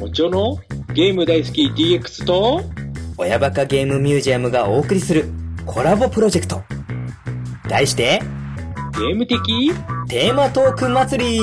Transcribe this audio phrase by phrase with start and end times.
[0.00, 0.58] もちろの
[0.92, 2.62] ゲーム大好き DX と、
[3.16, 5.26] 親バカゲームミュージアムがお送りする
[5.64, 6.62] コラボプロジェクト。
[7.68, 8.20] 題して、
[8.98, 9.72] ゲーム的？
[10.08, 11.40] テーマトーク祭り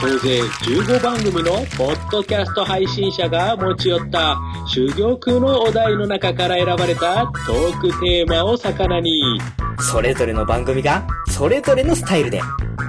[0.00, 4.38] 総勢15番組のポッドキャスト配信者が持ち寄った
[4.72, 9.40] 珠玉のお題の中から選ばれたトークテーマを魚に、
[9.78, 12.40] それぞれの番組が、それぞれのスタイルで、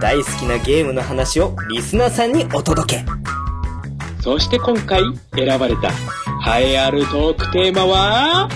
[0.02, 3.06] 大好きなゲームの話をリスナーさんにお届け。
[4.22, 5.02] そして今回
[5.36, 5.90] 選ばれた
[6.60, 8.50] 栄えあるトークテーマは、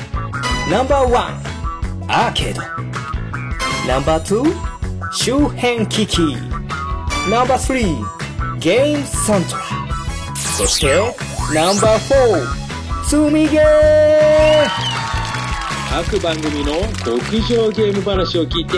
[0.70, 1.42] ナンバーワン、
[2.08, 2.62] アーケード。
[3.88, 4.54] ナンバーツー、
[5.12, 6.20] 周辺機器。
[7.32, 9.64] ナンバースリー、ゲームサントラ。
[10.36, 10.88] そして、
[11.54, 13.66] ナンバーフォー、積みゲー
[15.90, 18.78] 各番組の極上ゲーム話を聞いて、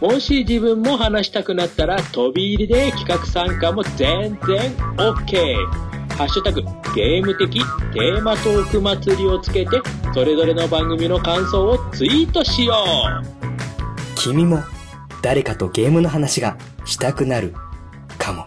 [0.00, 5.89] もし自分も話したくなったら飛び入りで企画参加も全然 OK。
[6.16, 6.62] ハッシュタグ
[6.94, 7.60] ゲーム的
[7.94, 9.80] テーマトーク祭りをつけて、
[10.12, 13.40] それぞれの番組の感想をツイートしよう。
[14.16, 14.62] 君も
[15.22, 17.54] 誰かとゲームの話がしたくなる
[18.18, 18.46] かも。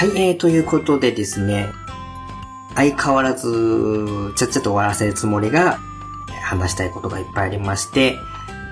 [0.00, 1.68] はい、えー、ということでですね、
[2.74, 5.78] 相変わらず、ちゃっちゃと終わらせるつもりが、
[6.42, 8.16] 話したいことがいっぱいありまして、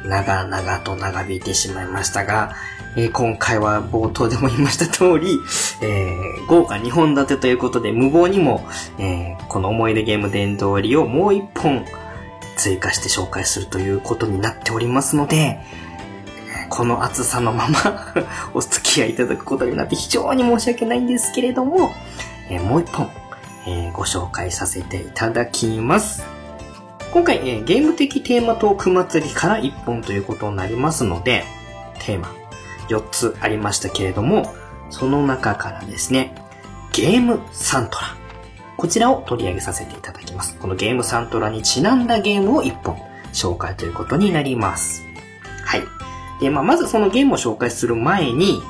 [0.04, 2.54] 長々と長引いてしまいましたが、
[2.96, 5.40] えー今回は冒頭でも言いました通り、
[5.82, 8.66] えー豪華2本立てということで、無謀にも、
[8.98, 11.84] えーこの思い出ゲーム殿堂入りをもう1本
[12.56, 15.60] 追加して紹介するということになっておりますので、
[16.68, 18.14] この熱さのまま
[18.54, 21.94] お付き合いいただくことになって非常に申し訳ないんですけれども、
[22.50, 23.10] えもう1本、
[23.68, 26.24] えーご紹介させていただきます。
[27.12, 31.44] 今回、えゲーム的テーマトーク祭りから1本ということになりますので、
[32.00, 32.32] テーマ
[32.88, 34.54] 4つありましたけれども、
[34.90, 36.34] その中からですね、
[36.92, 38.16] ゲームサントラ。
[38.76, 40.56] こちらを取り上げさせていただきます。
[40.56, 42.96] このゲームサントラにちなんだゲームを1本
[43.32, 45.02] 紹介ということになります。
[45.64, 45.82] はい。
[46.40, 48.62] で、まあ、まずそのゲームを紹介する前に、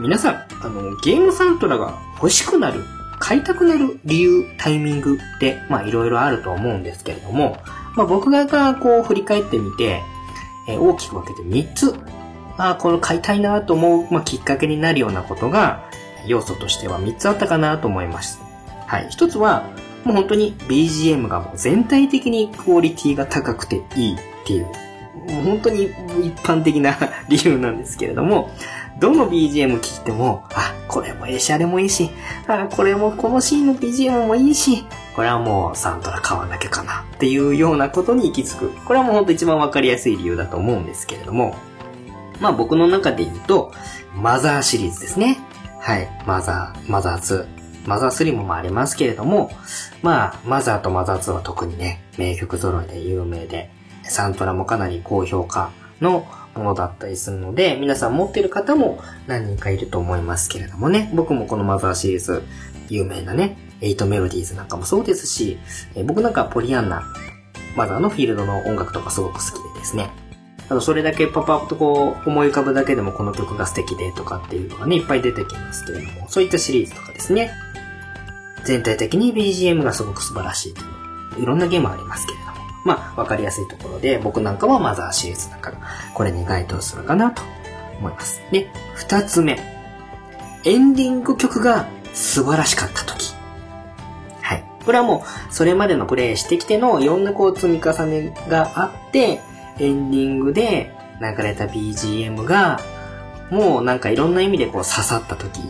[0.00, 2.84] 皆さん、あの、ゲームサントラが欲しくなる、
[3.24, 7.56] 買いたくなる理由、タイミングって、まあ、いろいろあると思うんですけれども、
[7.96, 10.02] まあ、僕がこう振り返ってみて、
[10.68, 11.94] えー大きく分けて3つ、
[12.58, 15.84] あーこれ買いたいなと思う、まあ、きっかけになるようなことが、
[16.26, 18.42] 要素としては3つあったかなと思います。
[18.86, 19.08] はい。
[19.08, 19.70] 1つは、
[20.04, 24.64] もう本当に BGM がもう全体的にクオリティが高くていいっていう、
[25.32, 26.94] もう本当に一般的な
[27.30, 28.50] 理由なんですけれども、
[28.98, 32.10] どの BGM 聴いても、あ、これもいいし、あれもいいし、
[32.46, 34.84] あ、これもこのシーンの BGM もいいし、
[35.16, 38.70] これはもうサントラ買わなきゃかなっていうようなことに行き着く。
[38.84, 41.56] これはもう本当一番わかりやすい理由だと思うんですけれども、
[42.40, 43.72] まあ僕の中で言うと、
[44.14, 45.38] マザーシリーズですね。
[45.80, 46.08] はい。
[46.26, 47.64] マザー、マザー2。
[47.86, 49.50] マザー3もまあありますけれども、
[50.02, 53.70] まあ、マザーとマザー2は特にね、名曲揃いで有名で、
[54.02, 62.42] サントラもかなり高評価のものだったりするので、皆さん持ってる方も何人かいると思いますけれどもね、僕もこのマザーシリーズ、
[62.88, 65.58] 有名なね、エイトメロディーズなんかもそうですし、
[65.94, 67.04] え僕なんかポリアンナ、
[67.76, 70.10] マザーのフィールドの音楽とかすごく好きでですね、
[70.68, 77.50] あの、それだけパパッとこう思い浮かぶだけでもこの曲が素敵でとかっていうのがね、いっぱい出てきますけれども、そういったシリーズとかですね。
[78.64, 80.84] 全体的に BGM がすごく素晴らしいとい
[81.40, 81.42] う。
[81.42, 82.43] いろんなゲームありますけれど。
[82.84, 85.78] まあ、わかりやすいところで、僕なんかはマザーシリーズなんかが、
[86.12, 87.42] これに該当するかなと
[87.98, 88.42] 思います。
[88.50, 89.58] で、二つ目。
[90.64, 93.34] エンディング曲が素晴らしかった時。
[94.40, 94.64] はい。
[94.84, 99.40] これはもう、それまでのプレイしてきてのいろんなこう積み重ねがあって、
[99.78, 102.80] エンディングで流れた BGM が、
[103.50, 105.60] もうなんかいろんな意味でこう刺さった時、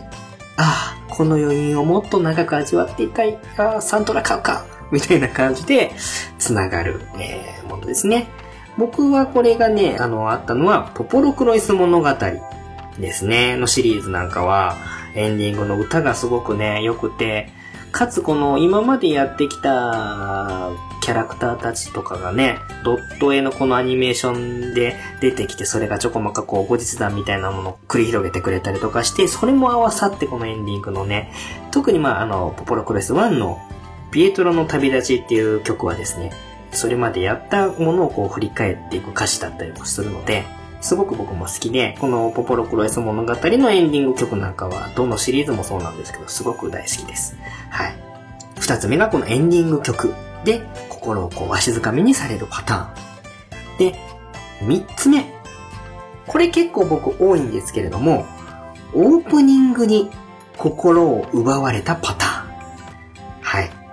[0.57, 5.91] ああ、この余韻をもっと長く味わっていたい、ああ、サントラ買うか、みたいな感じで、
[6.39, 8.27] つながる、えーものですね。
[8.77, 12.09] 僕はこれがね、あの、あったのは、ポポロクロイス物語
[12.99, 14.77] ですね、のシリーズなんかは、
[15.15, 17.49] エンディングの歌がすごくね、良くて、
[17.91, 20.69] かつこの今までやってきた
[21.01, 31.31] キャラクターたちとかがね、ドット絵のこのアニメーションで出てきて、それがちょこまかこう後日談みたいなものを繰り広げてくれたりとかして、それも合わさってこのエンディングのね、
[31.71, 33.59] 特にまああの、ポポロクレス1の
[34.15, 36.31] ピエトロの旅立ちっていう曲はですね、
[36.71, 40.45] それまでやったものをこう振り返っていく歌詞だったりもするので、
[40.79, 47.35] すごく僕も好きで、このポポロクロエス物語のエンディング曲なんかは、どのシリーズもそうなんですけど、すごく大好きです。
[47.69, 47.95] はい。
[48.57, 50.13] 二つ目がこのエンディング曲
[50.45, 53.91] で心をこうわしづかみにされるパターン。
[53.91, 53.99] で、
[54.61, 55.25] 三つ目。
[56.25, 58.25] これ結構僕多いんですけれども、
[58.93, 60.09] オープニングに
[60.55, 62.45] 心を奪われたパターン。
[63.41, 63.84] はい。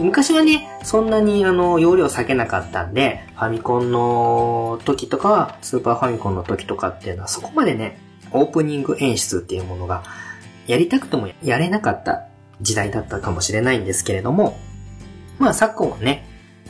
[0.00, 7.98] 昔はね、そんなにあの、容量避けなかったんで、ファミコンの時とか、スーパーファミコンの時とかっていうのはそこまでね、
[8.32, 10.02] オープニング演出っていうものが、
[10.66, 12.24] やりたくてもやれなかった
[12.60, 14.58] 時代だったかもしれないんですけれども、
[15.38, 16.26] まあ昨今はね、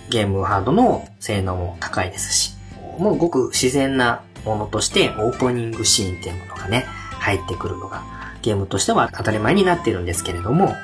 [0.09, 2.55] ゲームハードの性能も高いですし、
[2.99, 6.87] もうごく自然なものとしてオープニングシーンっていうものがね、
[7.19, 8.03] 入ってくるのが
[8.43, 10.75] ゲームとしては当たり前になってるんですけれども、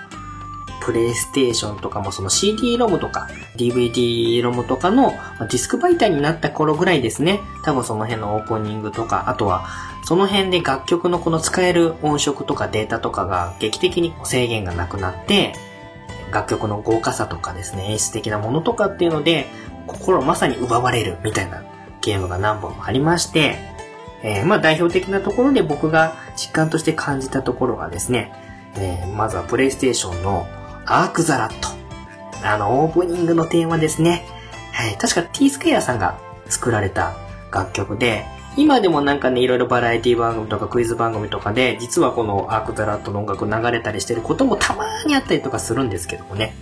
[0.87, 5.11] プレイステーションとかもその CD ロムとか DVD ロムとかの
[5.41, 7.41] ディスク媒体になった頃ぐらいですね。
[7.65, 9.67] 多分その辺のオープニングとか、あとは
[10.05, 15.55] その辺で楽曲のこの使える音色とかデータとかが劇的に制限がなくなって、
[16.33, 19.49] 楽曲の豪華さとかですね、演出的なものとかっていうので、
[19.89, 21.65] 心まさに奪われるみたいな
[22.01, 23.57] ゲームが何本もありまして、
[24.23, 28.33] えー、まあ代表的なところで僕が実感として感じたところがですね、
[28.77, 30.47] えー、まずはプレイステーションの
[30.87, 31.69] アークザラット。
[32.47, 34.25] あの、オープニングのテーマですね。
[34.73, 34.97] はい。
[34.97, 36.19] 確か T スクエアさんが
[36.49, 37.17] 作られた
[37.53, 38.25] 楽曲で、
[38.57, 46.55] 今でもなんかね、いろいろバラエティ番組とかクイズ番組とかで、実はこのアークザラットの音楽流れたりしてることもたまーにあったりとかするんですけどもね。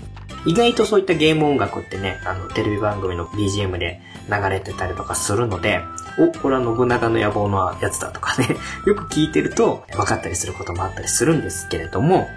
[0.47, 5.81] 意外とそういったゲーム音楽ってね、あの、テレビ番組の BGM で流れてたりとかするので、
[6.19, 8.57] お、これは信長の野望のやつだとかね、
[8.87, 12.29] よく聞いてると分かったりすることもあったりするんですけれども、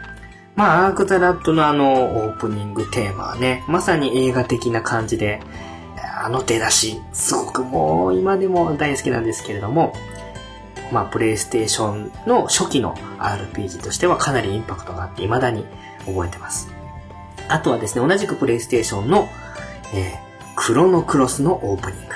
[0.57, 5.39] まあ、アークザラットのあの、オープニングテーマはね、まさに映画的な感じで、
[6.19, 9.94] あの出だし、すごくもう今でも大好きなんですけれども、
[10.92, 15.63] まあ、プレイステーションの初期の RPG としてはかなりインパクトがあって未だに
[16.07, 16.69] 覚えてます。
[17.50, 19.30] あとはですね、同じくプレイステーションの、
[19.94, 20.18] えー、
[20.56, 22.15] クロノクロスのオープニング。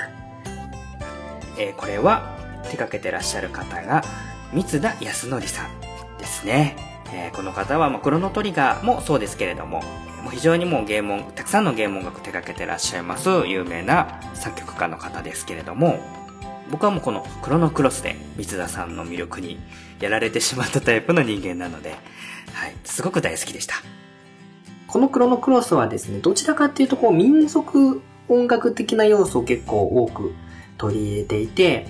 [1.58, 4.02] えー、これは手掛けてらっしゃる方が
[4.52, 6.91] 三田康則さんですね。
[7.12, 9.82] えー、この方は、まあ、クロノトリガーもそうですけれども、
[10.22, 16.00] もう非常にもうゲームたくさんのゲーム音楽手掛けてらっしゃいます有名な作曲家の方ですけれども、
[16.70, 19.58] 僕はもうこのクロノクロスで三田さんの魅力に
[20.00, 21.90] やられてしまったタイプの人間なので、
[22.54, 23.74] はい、すごく大好きでした。
[24.86, 30.34] このクロノクロスはですね、どちらかっていうとこう民族音楽的な要素を結構多く
[30.78, 31.86] 取り入れていて、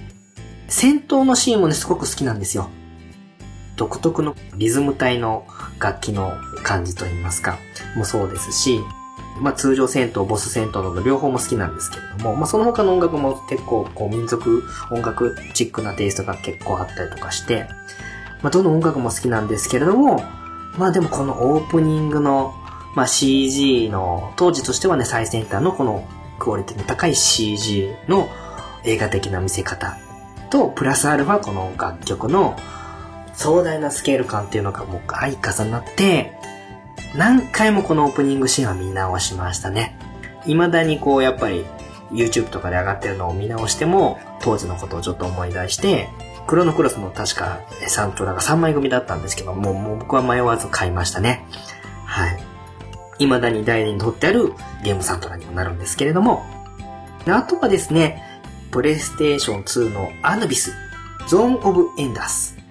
[0.68, 2.70] 戦闘のシーンもね、すごく好きなんですよ。
[3.82, 5.44] 独特のリズム体の
[5.80, 7.58] 楽器の感じといいますか、
[7.96, 8.78] もそうですし、
[9.40, 14.62] まあ通常戦闘、ボス戦闘など両方も好きなんですけれども、まあその他の音楽も結構こう民族
[14.92, 17.66] 音楽チックなテイストが結構あったりとかして、
[18.40, 20.22] まあどの音楽も好きなんですけれども、
[20.78, 22.54] まあでもこのオープニングの、
[22.94, 26.06] まあ CG の、当時としてはね最先端のこの
[26.38, 28.28] クオリティの高い CG の
[28.84, 29.96] 映画的な見せ方
[30.50, 32.56] と、プラスアルファこの楽曲の
[33.34, 36.32] 壮大なスケール感っていうのがもう相重なって、
[37.14, 39.96] 何回もこのオープニングシーンは見直しましたね。
[40.44, 41.64] 未だにこうやっぱり
[42.10, 46.08] YouTube とかで上がってるのを見直しても当時のことをちょっと思い出して、
[46.46, 51.46] クロノクロスも確かサントラが3枚組だったんですけども、もう僕は迷わず買いましたね。
[52.04, 52.42] はい。
[53.18, 56.44] 未だに代理に取ってあるゲームサントラにもなるんですけれども、
[57.26, 58.40] あとはですね、
[58.72, 60.72] プレイステーション2のアヌビス、
[61.28, 62.61] ゾーンオブエンダース。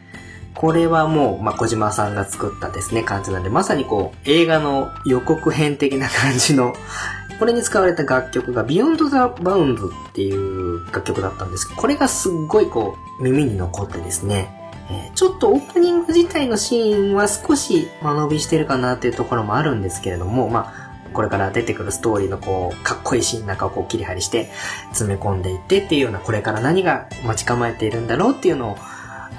[0.55, 6.74] これはもう、まあ、小島さんが作ったですね、感じなんで、まさにこう、映画の予告編的な感じの、
[7.39, 14.58] これに使われた楽曲が Beyond the Bound っていう楽曲だったんですけど、これがすっごいこう、耳に残ってですね、
[14.91, 24.51] え、ちょっとオープニング自体のシーンは少し間延びしてるかなっていうところもあるんですけれども、まあ、これから出てくるストーリーのこう、かっこいいシーンの中をこう切り張りして
[24.89, 28.77] 詰め込んでいってっていうような、これから何が待ち構えているんだろうっていうのを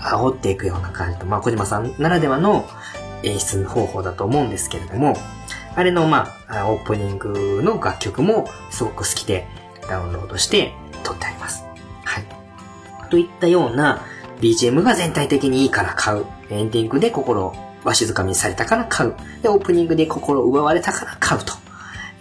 [0.03, 2.69] 煽っていくような感じと、まあ、小島さんならではの
[3.23, 5.17] 演出方法だと思うんですけれども、
[5.75, 9.47] あれの、まあ、オープニングの楽曲もすごく好きで
[9.89, 11.65] ダウンロードして撮ってあります。
[12.05, 12.25] はい。
[13.11, 14.05] といったような
[14.41, 16.27] BGM が全体的にいいから買う。
[16.51, 17.55] エンディングで心を
[17.85, 19.15] わしづかみされたから買う。
[19.43, 21.55] で、オープニングで心を奪われたから買うと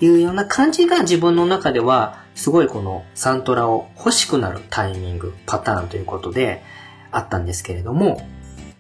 [0.06, 6.64] いうような感じが自分の中ではすごいこのサントラを欲しくなるタイミング、パターンということで、
[7.12, 8.22] あったんですけれども、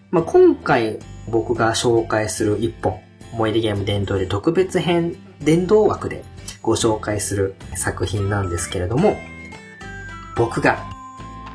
[0.09, 2.99] まあ、今回僕が紹介する一本、
[3.33, 6.23] 思い出ゲーム伝統で特別編伝道枠で
[6.61, 9.15] ご紹介する作品なんですけれども、
[10.35, 10.83] 僕が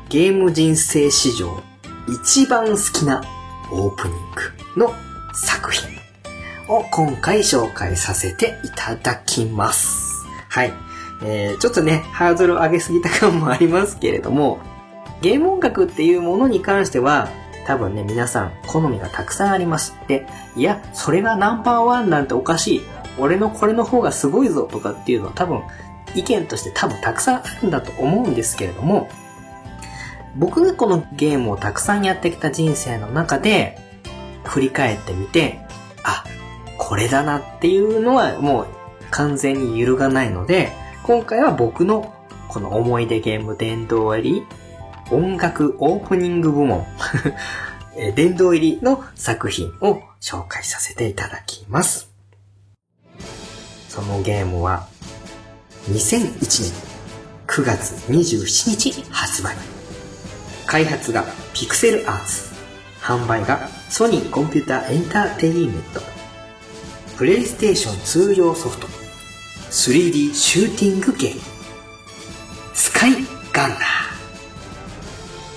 [0.09, 1.61] ゲーム人生史上
[2.07, 3.23] 一番好きな
[3.71, 4.17] オープニン
[4.75, 4.93] グの
[5.33, 5.97] 作品。
[6.69, 10.25] を今回紹介させていただきます。
[10.49, 10.73] はい。
[11.23, 14.59] えー、ちょっとね、ハードルを上げすぎた感もありますけれども、
[15.21, 17.29] ゲーム音楽っていうものに関しては、
[17.65, 19.97] 多分ね、皆さん好みがたくさんあります。
[20.07, 22.81] で、いや、それがナンバーワンなんておかしい。
[23.19, 25.61] 俺のこれの方がすごいぞとかっていうのは多分、
[26.15, 29.09] 意見として多分たくさんあるんだと思うんですけれども、
[30.35, 33.79] 僕がこのゲームをたくさんやってきた人生の中で、
[34.45, 35.59] 振り返ってみて、
[36.03, 36.23] あ、
[36.77, 38.67] これだなっていうのはもう
[39.11, 40.71] 完全に揺るがないので、
[41.03, 42.13] 今回は僕の
[42.47, 44.45] この思い出ゲーム殿堂入り
[45.11, 46.85] 音楽オープニング部門
[47.97, 52.09] え殿堂入りの作品を紹介させていただきます。
[53.89, 54.87] そのゲームは
[55.89, 56.73] 2001年
[57.47, 59.55] 9月27日発売。
[60.67, 61.23] 開発が
[61.53, 62.47] ピクセルアーツ。
[63.01, 66.01] 販売がソニーコンピューターエンターテインメント。
[67.17, 68.87] プレイステーション通用ソフト。
[69.71, 71.41] 3D シューティングゲーム。
[72.73, 73.13] スカイ
[73.53, 74.16] ガンナー。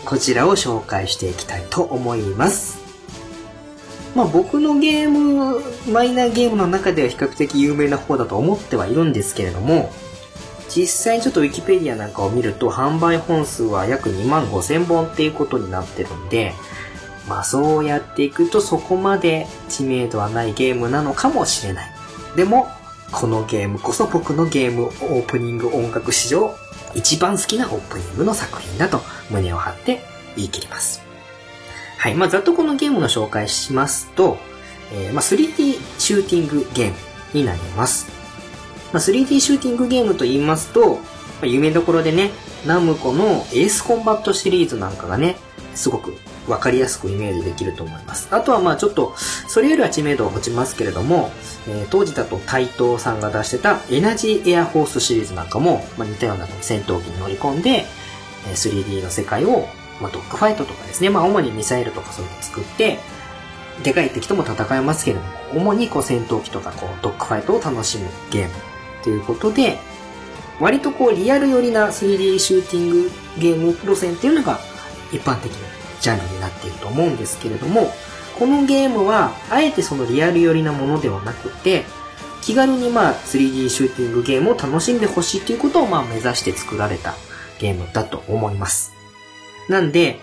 [0.04, 2.78] こちらを紹介していきたいと思います。
[4.14, 9.92] まあ僕のゲーム、マイナーゲームの中では比較的有名な方だと思ってはいるんですけれども、
[10.68, 16.54] 実際ちょっとウィキペディアなんかを見ると販売本数は約2万5千本っていうことになってるんで、
[17.28, 21.90] まあそうやっていくとそこまで知名度はないゲームなのかもしれない。
[22.36, 22.68] でも、
[23.12, 26.54] このゲームこそ僕のゲームオープニング音楽史上
[26.94, 29.00] 一番好きなオープニングの作品だと
[29.30, 30.00] 胸を張って
[30.36, 31.02] 言い切ります。
[31.98, 32.14] はい。
[32.14, 34.38] まあざっとこのゲームの紹介しますと、
[34.92, 36.96] えーまあ 3D シューティングゲーム
[37.34, 38.10] になります。
[38.92, 40.98] まあ、3D シューティングゲームと言いますと、ま
[41.42, 42.30] あ、有名どころでね、
[42.66, 45.36] ナムコのエースコンバットシリーズなんかがね、
[45.74, 46.14] すごく
[46.48, 48.28] わかりやすくイメージできると思います。
[48.32, 49.14] あとはまあちょっと、
[49.46, 51.30] それよりは知名度は落ちますけれども、
[51.68, 57.86] えー当時だとタイトーさんが出してたエナジーエアフォースシリーズなんかも、まあ、似たような戦闘機に乗り込んで、
[58.44, 59.68] 3D の世界を、
[60.00, 62.98] まあ、ドッグファイトとかですね、まあ主にミサイルとかそういうのを使って、
[63.82, 65.22] でかい敵とも戦えますけれど
[65.54, 68.54] も、主にこう戦闘機とかこうドッグファイトを楽しむゲーム
[69.02, 69.78] ということで、
[70.60, 74.58] 割とこうリアル寄りな 3D シューティングゲーム路線っていうのが
[75.10, 75.58] 一般的な
[76.00, 77.90] ジャンルになっていると思うんですけれども、
[78.38, 81.84] このゲームはあえてそのリアル寄りなものではなくて、
[82.42, 87.14] 気軽にまあ 3D シューティングゲームを楽しんでほしいということをまあ目指して作られた
[87.60, 88.92] ゲームだと思います。
[89.68, 90.18] なんで、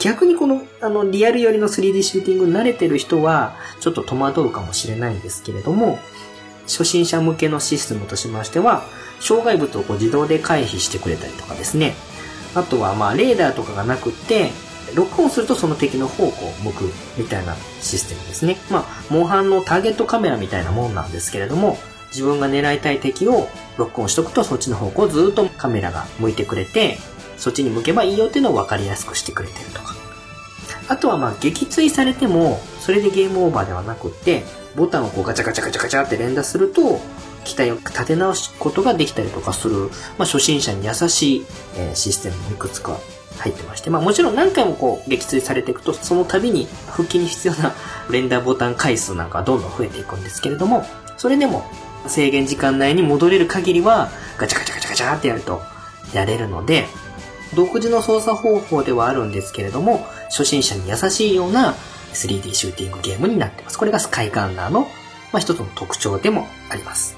[0.00, 5.98] 逆にこの、あの、リアル寄りの 3D シューティングに慣れてる人は、ちょっと戸惑うかもしれないんですけれども、
[6.66, 8.84] 初心者向けのシステムとしましては、
[9.20, 11.94] 障害物をこう自動で回避してくれたりとかですね。
[12.54, 14.50] あとは、まあ、レーダーとかがなくって、
[14.94, 18.58] ロックオンするとその敵の方向を向くみたいなシステムですね。
[18.70, 21.78] まあ、モンハンのターゲットカメラみたいなもんなんですけれども、
[22.10, 23.48] 自分が狙いたい敵を
[23.78, 26.98] ロックオンしとくとそっちの方向をずっとカメラが向いてくれて、
[27.36, 29.94] そっちに向けばいいよっていうのを分かりやすくしてくれてるとか。
[30.88, 34.44] あとはまあ撃墜されても、それでゲームオーバーではなくって、
[34.76, 37.00] ボタンをこうガチャガチャガチャガチャって連打すると、
[37.44, 39.88] 機体を立て直すことができたりとかする、
[40.18, 42.98] まあ初心者に優しい、えシステムもいくつか
[43.38, 47.72] 入ってまして、まあもちろん何回もこう撃墜されていくと、その度に復帰に必要な
[48.10, 50.84] 連打ボタン回数なんかはどんどん増えていくんですけれども、
[51.16, 51.64] それでも
[52.06, 55.62] 制限時間内に戻れる限りは、ガチャガチャガチャガチャってやると
[56.12, 56.86] やれるので、
[57.54, 61.74] 独自の操作方法ではあるんですけれども、初心者に優しいような
[62.14, 63.78] 3D シューティングゲームになってます。
[63.78, 64.82] これがスカイガンナーの、
[65.32, 67.16] まあ、一つの特徴でもあります。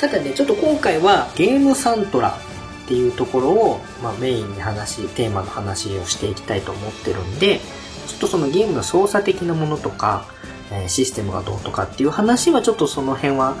[0.00, 2.38] ただね、ちょっと今回はゲームサントラ
[2.84, 7.60] っていうところを、まあ、メインに話、テーマの話をしていきたいと思ってるんで、
[8.06, 10.26] ちょっとそのゲームの操作的なものとか、
[10.70, 13.56] えシステムがどうとかっていう話はちょっとその辺は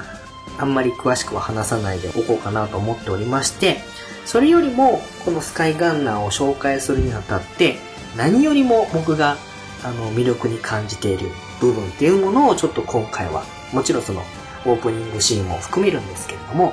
[0.58, 3.80] あんまり詳しくは話さないでおこうかなと思っておりまして、
[4.24, 7.78] それよりも、このスカイガンナーを紹介するにあたって、
[8.16, 9.36] 何よりも僕が、
[9.82, 11.30] あの、魅力に感じている
[11.60, 14.22] 部分っていうものをちょっと今回は、もちろんその、
[14.64, 16.72] オープニングシーンも含めるんですけれども、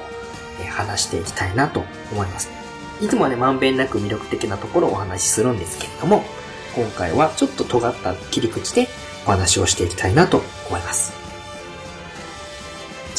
[0.62, 2.50] え話していきたいなと思います。
[3.02, 6.24] いつもはね、まんべんなく魅力的なところをお話しするんですけれども、
[6.76, 8.88] 今回はちょっと尖った切り口で
[9.26, 11.19] お話をしていきたいなと思います。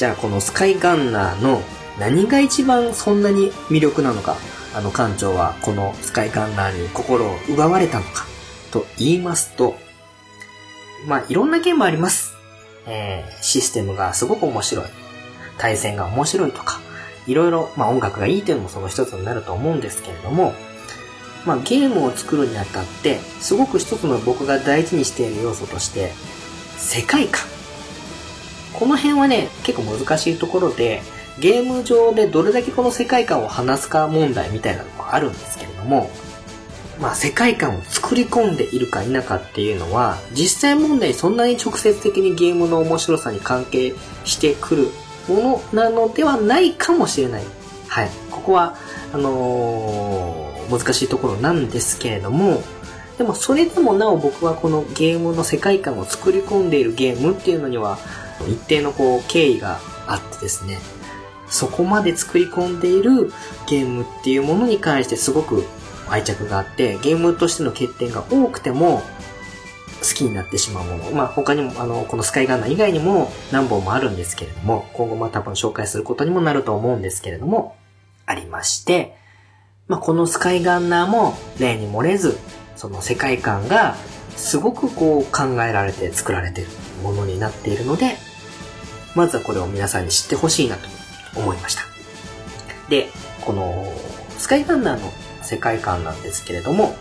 [0.00, 1.60] じゃあこのスカイガンナーの
[1.98, 4.38] 何が一番そんなに魅力なのか、
[4.74, 8.24] あの館長はこのスカイガンナーに心を奪われたのか、
[8.72, 9.74] と言いますと、
[11.06, 12.32] まあいろんなゲームあります。
[12.86, 14.86] えー、システムがすごく面白い。
[15.58, 16.80] 対戦が面白いとか、
[17.26, 20.54] いろいろ、まあ音楽がいいというのもその一つになると思うんですけれども、
[21.44, 26.12] まあゲームを作るにあたって、すごく一つの僕が大事にしている要素として、
[26.78, 27.59] 世界観。
[28.80, 31.02] この辺はね、結構難しいところで、
[31.38, 36.10] ゲーム上でどれだけこの世界観を話すか問題みたいなのもあるんですけれども、
[36.98, 43.94] まあ世界観を作り込んでいるか否かっていうのは、実際問題そんなに直接的にゲームの面白さに関係
[44.24, 44.88] してくる
[45.28, 47.42] ものなのではないかもしれない。
[47.86, 48.10] はい。
[48.30, 48.76] ここは、
[49.12, 52.62] あのー、難しいところなんですけれども、
[53.18, 57.98] でもそれでもなお僕はこのゲームの世界観を作り込んでいるゲームっていうのには、
[58.48, 60.78] 一定のこう経緯があってですね、
[61.48, 63.32] そこまで作り込んでいる
[63.68, 65.64] ゲームっていうものに関してすごく
[66.08, 69.02] 愛着があって、ゲームとしての欠点が多くても、
[70.00, 71.10] 好きになってしまうもの。
[71.10, 77.76] まあ、他にも、あの、このスカイガンナー以外にも何本もあるんですけれども、今後も多分紹介することにもなると思うんですけれども、
[78.26, 79.14] ありまして、
[79.88, 82.38] まあ、このスカイガンナーも例に漏れず、
[82.76, 83.94] その世界観が
[84.36, 86.68] すごくこう考えられて作られてる
[87.02, 88.16] ものになっているので、
[89.14, 90.88] まずはこれを皆さんに知ってほしいなと
[91.36, 91.82] 思いました。
[92.88, 93.08] で、
[93.42, 93.92] この
[94.38, 95.12] スカイガンナーの
[95.42, 96.96] 世界観なんですけれども、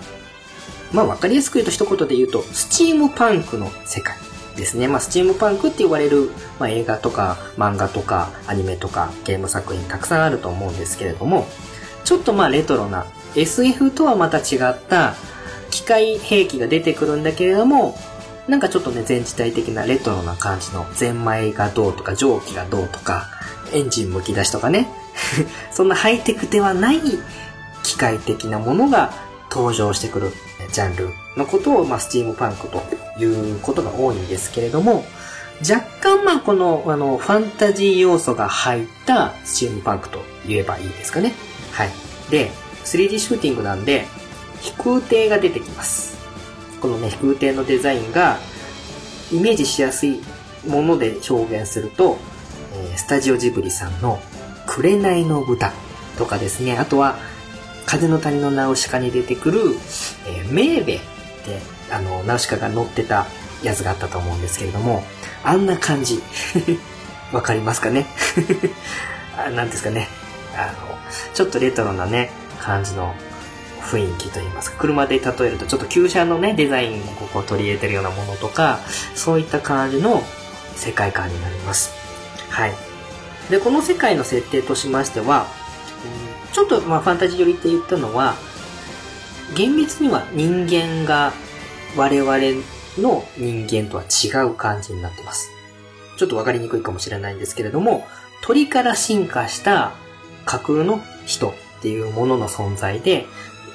[0.92, 4.16] まあわかりやすく言うと一言で言うと、スチームパンクの世界
[4.56, 4.88] ですね。
[4.88, 11.48] まあスチームパンクって言われる、まあ、映画とか漫画とかアニメとかゲーム作品たくさんあると思うんですけれども、
[12.04, 15.16] ちょっとまあレトロな SF とはまた違った
[15.70, 17.96] 機械兵器が出てくるんだけれども、
[18.50, 23.28] なんかちょっとね、前時代的なレトロな感じの、ゼンマイがどうとか、蒸気がどうとか、
[23.74, 24.90] エンジン剥き出しとかね。
[25.72, 27.00] そんなハイテクではない
[27.84, 29.14] 機械的なものが
[29.52, 30.34] 登場してくる
[30.72, 32.82] ジャンルのことを、まあ、スチームパンクと
[33.20, 35.06] いうことが多いんですけれども、
[35.62, 41.34] 若干まあこの、あの、ファンタジー要素が入ったスチームパンクと言えばいいですかね。
[41.72, 41.92] はい。
[42.32, 42.50] で、
[42.86, 44.08] 3D シューティングなんで、
[44.62, 46.19] 飛空艇が出てきます。
[46.80, 48.38] このね、飛空艇のデザインが、
[49.32, 50.22] イメージしやすい
[50.68, 52.18] もので表現すると、
[52.94, 54.20] え、スタジオジブリさんの
[54.66, 55.72] 紅の豚
[56.18, 57.18] とかですね、あとは、
[57.86, 59.60] 風の谷のナウシカに出てくる、
[60.28, 61.04] えー、メーベって、
[61.92, 63.26] あの、ナウシカが乗ってた
[63.64, 65.04] やつがあったと思うんですけれども、
[65.44, 66.22] あんな感じ。
[67.34, 68.08] わかりますかね？
[69.56, 70.08] なんですかね？
[70.56, 70.98] あの、
[71.34, 73.14] ちょっとレトロなね、感じの
[73.82, 78.80] 雰囲気といいますか、車で例えるとちょっと旧車のね、デザインをこう取り入れてるようなものとか、
[79.16, 80.24] そういった感じの
[80.76, 81.92] 世界観になります。
[82.50, 82.74] はい。
[83.50, 85.48] で、この世界の設定としましては、
[86.52, 88.36] ちょっとまあファンタジー寄りって言ったのは、
[89.56, 91.34] 厳密には人間が
[91.96, 92.38] 我々
[92.98, 95.50] の人間とは違う感じになってます。
[96.18, 98.08] ちょっとわかりにくいかもしれないんですけれども、
[98.42, 99.94] 鳥から進化した
[100.46, 103.26] 架空の人っていうものの存在で、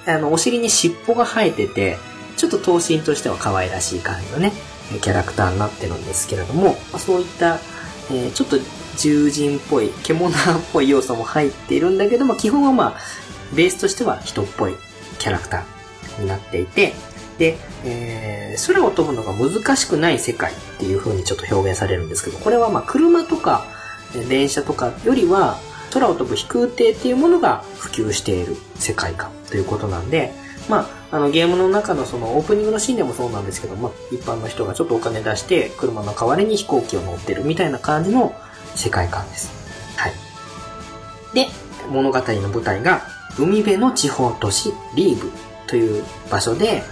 [0.07, 1.99] あの、お尻に尻尾が生えてて、
[2.37, 4.53] ちょっと頭身としては可愛らしい感じのね、
[5.01, 7.59] キャラクターになってるんですけれども、そういった、
[8.11, 8.59] えー、ちょっと
[8.97, 10.35] 獣人っぽい、獣っ
[10.73, 12.95] ぽい要素も入っているんだけども、基本はまあ、
[13.55, 14.75] ベースとしては人っぽい
[15.19, 16.93] キャラクターになっていて、
[17.39, 23.67] で、えー、空を飛ぶのが難しくない世界っていう風にちょっと表現されるんですけど、これはまあ車とか
[24.29, 25.59] 電車とかよりは
[25.93, 29.31] 空を飛ぶ飛空艇っていうものが普及している世界観。
[29.55, 30.33] ということなんで、
[30.69, 38.35] まあ、あのゲームの中のそのオープニングのシーンでもそうなんですけども、一般の人がちょっとお金出して車の代わりに飛行機を乗ってるみたいな感じの
[38.75, 39.53] 世界観です。
[39.97, 40.13] はい。
[41.35, 41.47] で、
[41.89, 43.03] 物語の舞台が
[43.39, 45.31] 海辺の地方都市リーブ
[45.69, 46.83] という場所で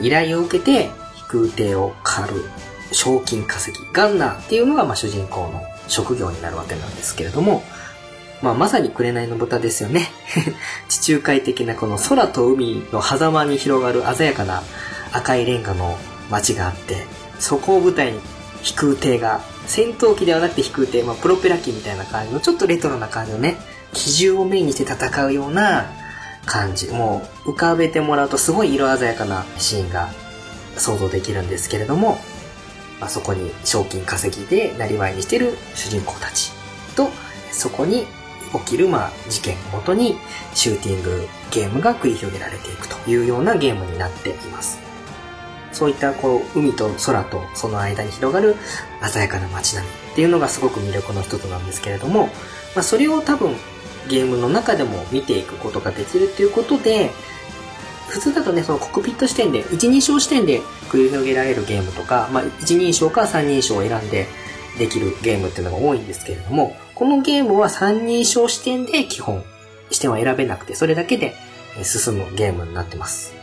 [0.00, 2.44] 依頼を受けて飛空艇を狩る
[2.92, 7.64] 賞金稼ぎ、ガンナーっていうのがまあ主人公の職業になるわけなんですけれども、
[8.42, 10.08] まあ、まさに紅の豚ですよね。
[10.88, 14.62] 地中海的なこの空と海の狭間に広がる鮮やかな
[15.12, 15.96] 赤いレンガの
[16.28, 17.06] 街があって、
[17.38, 18.20] そこを舞台に
[18.62, 23.58] 飛空艇が、戦闘機ではなくて飛空艇、まあ、プロペラ機みたいな感じの、ちょっとレトロな感じのね、
[23.92, 25.86] 機銃をメインにして戦うような
[26.44, 26.88] 感じ。
[26.88, 30.10] もう浮かべてもらうとすごい色鮮やかなシーンが
[30.76, 32.18] 想像できるんですけれども、
[33.00, 36.52] まあ、そこに賞金稼ぎでなりわいにしてる主人公たち
[36.96, 37.10] と、
[37.52, 38.06] そこに
[38.58, 40.16] 起きる、まあ、事件をもとに、
[40.54, 44.78] シューティングゲームが繰り広げられていくというようなゲームになっています。
[45.72, 48.56] そういった、こう、海と空とその間に広がる
[49.10, 52.26] 鮮やかな街並みっていうのがすごく魅力の一つなんですけれども、
[52.74, 53.56] まあ、それを多分、
[54.08, 57.10] ゲームの中でも見ていくことができるということで、
[58.08, 60.60] 普通だとね、そのコックピット視点で、一人称視点で
[60.90, 64.26] 繰り広げられるゲームとか、まあ、一人称か三人称を選んで
[64.78, 69.42] できるゲームっていうのが多いんですけれども、このゲームは三人称視点で基本、
[69.90, 71.34] 視点は選べなくて、それだけで
[71.82, 73.34] 進むゲームになってます。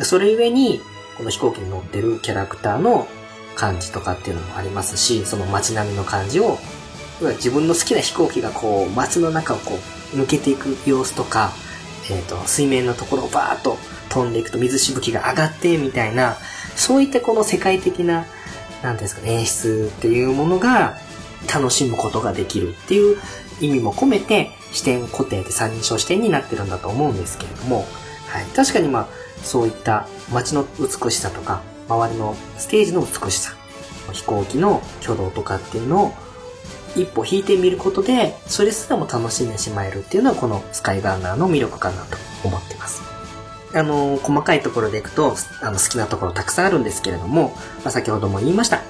[0.00, 0.80] それゆえに、
[1.16, 3.06] この飛行機に乗ってるキャラクターの
[3.54, 6.58] 感じとかっていうのもありますし、その街並みの感じを、
[7.36, 9.78] 自分の好きな飛行機がこう街の中をこ
[10.12, 11.52] う抜けていく様子とか、
[12.10, 16.36] えっ、ー、と、水面のところをバーッと飛んでいくと水しぶきが上がってみたいな、
[16.74, 18.26] そういったこの世界的な、
[18.82, 20.98] なんですかね、演出っていうものが
[21.52, 23.18] 楽しむことができるっていう
[23.60, 27.86] 意味も込めて視点固定で三人称視点になってるんだと思うんですけれども、
[28.28, 28.44] はい。
[28.54, 29.08] 確かにまあ、
[29.42, 33.54] そういった街の美しさとか、周りのステージの美しさ、
[34.12, 36.12] 飛行機の挙動とかっていうのを
[36.96, 43.02] 一歩引いてみることで、それすらも楽しんでしまえるっていうのはこのスカイガンナーの魅力かなと思ってます。
[43.74, 48.82] あの、細かいところでいくと、あの、好きなところたくさんあるんですけれども、まあ、先ほども言いました、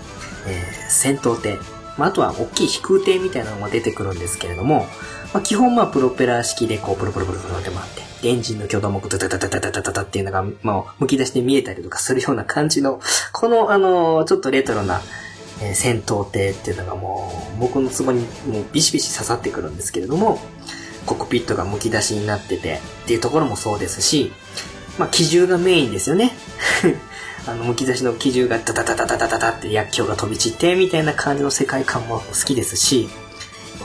[0.47, 1.59] えー、戦闘艇、
[1.97, 4.87] まあ、あとは大きい飛空艇みたいなのも出てくるんですけれども、
[5.33, 13.01] まあ、基本まあプロペラ式でこうプルプルプルプルって回って、エンジンの挙動もタタタタタタタタっていうのが、まあ、剥き出して見えたりとかするような感じの、
[13.33, 15.01] このあの、ちょっとレトロな、
[15.63, 20.41] え、戦闘艇っていうのがもう、僕のツボにもうビシビシ刺さってくるんですけれども、
[21.07, 24.33] コックピットが剥き出しになっててっていうところもそうですし、
[24.99, 26.33] まあ、機銃がメインですよね。
[27.47, 33.09] あの、剥き出しの機銃がダダダダダダダって薬莢が飛び散ってみたいな感じの世界観も好きですし、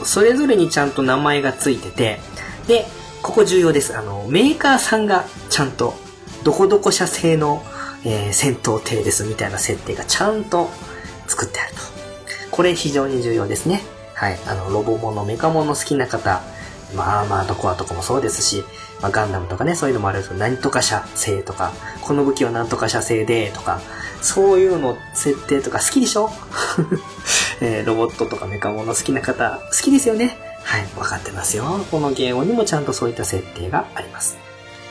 [0.04, 2.20] それぞれにちゃんと名前がついてて、
[2.66, 2.86] で、
[3.22, 3.96] ここ重要です。
[3.96, 5.94] あの、メーカーさんがちゃんと、
[6.42, 7.62] どこどこ社製の、
[8.04, 10.70] えー、戦闘艇ですみたいな設定がちゃんと
[11.26, 11.80] 作ってあると。
[12.50, 13.82] これ非常に重要ですね。
[14.14, 14.38] はい。
[14.46, 16.42] あの、ロボモノ、メカモノ好きな方、
[16.94, 18.64] まあまあ、どこはとこもそうですし、
[19.02, 23.80] まあ、ガンダムとかね、そういうのもあるんですけど、何とか社製とか、この武器は何とか社製で、とか、
[24.20, 26.30] そういうの設定とか好きでしょ？
[27.62, 30.36] えー、ロボットとかメカモノ好きな方、好きですよね？
[30.62, 31.64] はい、わかってますよ。
[31.90, 34.36] このゲームにもちゃんとそういった設定があります。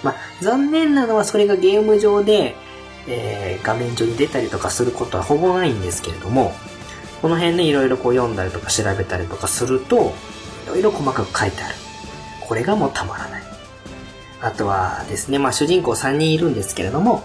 [0.03, 2.55] まあ、残念なのはそれがゲーム上で、
[3.07, 6.53] えー、画面上に出たりとかすることはほぼないんですけれども、
[7.21, 10.13] この辺ね、いろいろこう読んだりとか調べたりとかすると、
[10.65, 11.75] いろいろ細かく書いてある。
[12.41, 13.38] これがもうたまらない。
[14.41, 17.23] あとはですね、まあ主人公3人いるんですけれども、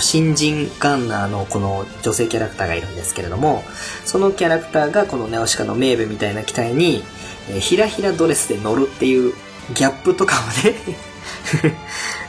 [0.00, 3.62] 新人ガンナーのこの女性キャラクターがいるんですけれども、
[4.04, 7.02] そのキャラクターがこのネオシカのメーベみたいな機体に、
[7.48, 9.32] えー、ひらひらドレスで乗るっていう
[9.74, 10.76] ギャップとかもね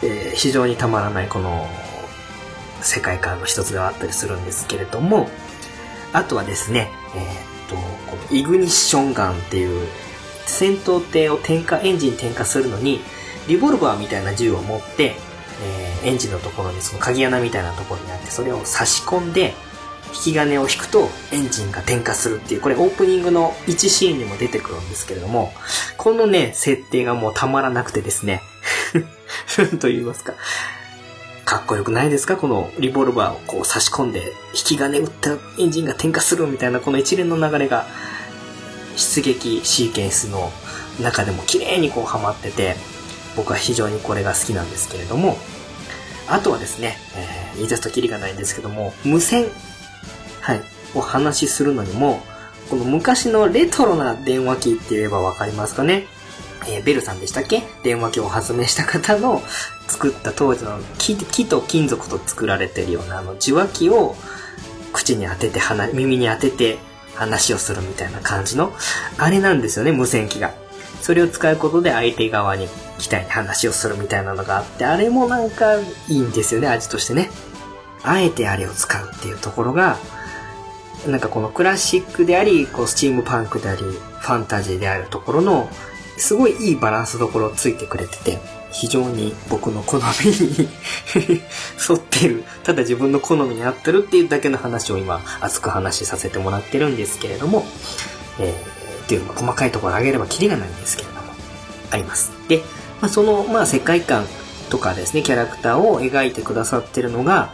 [0.03, 1.67] えー、非常にたまらないこの
[2.81, 5.29] 世界観の一つではあったりするんですけれども、
[6.13, 9.87] あとはですね、えー、っと、このイグニッションガンっていう
[10.45, 13.01] 戦闘艇を点火、エンジン点火するのに、
[13.47, 15.15] リボルバーみたいな銃を持って、
[16.03, 19.53] えー、エンジンのところにその鍵穴みたいなところにあって、それを差し込んで、
[20.13, 25.51] 引き金を引くとエンジンが点火するっていう、これオープニングの1シーンにも出てくるんですけれども、
[25.97, 28.41] このね、設定がもうたまらなくてですね、
[29.79, 30.33] と言いますか、
[31.45, 32.37] かっこよくないですか？
[32.37, 37.85] このリボルバーをこう差し込んで、引き金打ったエンジンが点火するみたいなこの一連の流れが、
[38.95, 40.51] 出撃シーケンスの
[41.01, 42.75] 中でも綺麗にこうハマってて、
[43.37, 45.37] 僕は非常にこれが好きなんですけれども、
[46.27, 49.45] あとはですね、えー、言い出すとキリがないんですけども、無線、
[50.41, 50.61] はい、
[50.93, 52.21] お話しするのにも、
[52.69, 56.05] この昔のレトロな電話機って言えばわかりますかね？
[56.67, 57.63] えー、ベルさんでしたっけ？
[57.83, 59.41] 電話機を発明した方の
[59.87, 64.15] 作った当時の木木と金属と作られてるようなあの受話器を
[64.91, 66.79] 口に当てて鼻、耳に当てて
[67.15, 68.73] 話をするみたいな感じの、
[69.17, 70.53] あれなんですよね、無線機が。
[71.01, 77.29] それを使うことで相手側に期待に話をするみたいなのがあって、あれもなんかいいんですよね、味としてね。
[78.03, 79.97] あえてあれを使うっていうところが、
[81.07, 85.69] なんかこのクラシックであり、こうスチームパンクであり、ファンタジーであるところの、
[86.17, 88.39] すごいいいバランスどころをついてくれてて、
[88.71, 90.69] 非常に僕の好みに
[91.89, 97.65] 沿ってる、ただ自分の好みに合ってるっていうだけの話を今、熱く話しさせてもらってるんですけれども、
[98.39, 98.76] えー、
[99.07, 101.21] っていう細かいところを挙げればキリがないんですけれども、
[101.91, 102.33] あります。
[102.49, 102.57] で、
[102.99, 104.25] まあ、その、まあ、世界観
[104.69, 107.53] とかですね、キャラクターを描いてくださってるのが、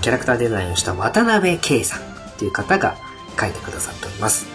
[0.00, 2.96] キャラクターデザインをした渡辺圭さんっていう方が
[3.38, 4.46] 書いてくださっております。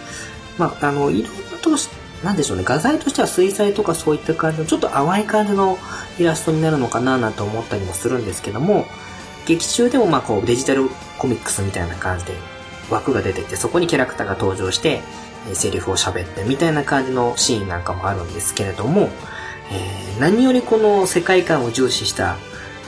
[0.58, 1.28] まあ、あの、色
[1.62, 1.88] とし、
[2.24, 5.78] なんでしょうね、画材としては水彩とかそういった感じの、ちょっと淡い感じの
[6.18, 8.86] イラストになるのかななんて思ったりもするんですけども、
[9.46, 12.32] 劇中でもまあこうデジタルコミックスみたいな感じで
[12.90, 15.02] 枠が出てきて、そこにキャラクターが登場して、
[15.54, 19.08] セリフを喋ってみたいな感じのシーンなんかもあるんですけれども、
[19.72, 22.36] えー、何よりこの世界観を重視した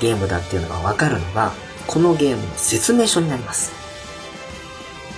[0.01, 1.53] ゲームだっていうのがわかるのが、
[1.87, 3.85] このゲームの説明書になります。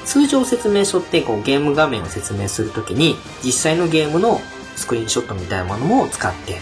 [0.06, 4.40] 通常説明書ってこうゲーム画面を説明するときに実際のゲームの
[4.76, 6.58] スクリーンショットみたいなものを使って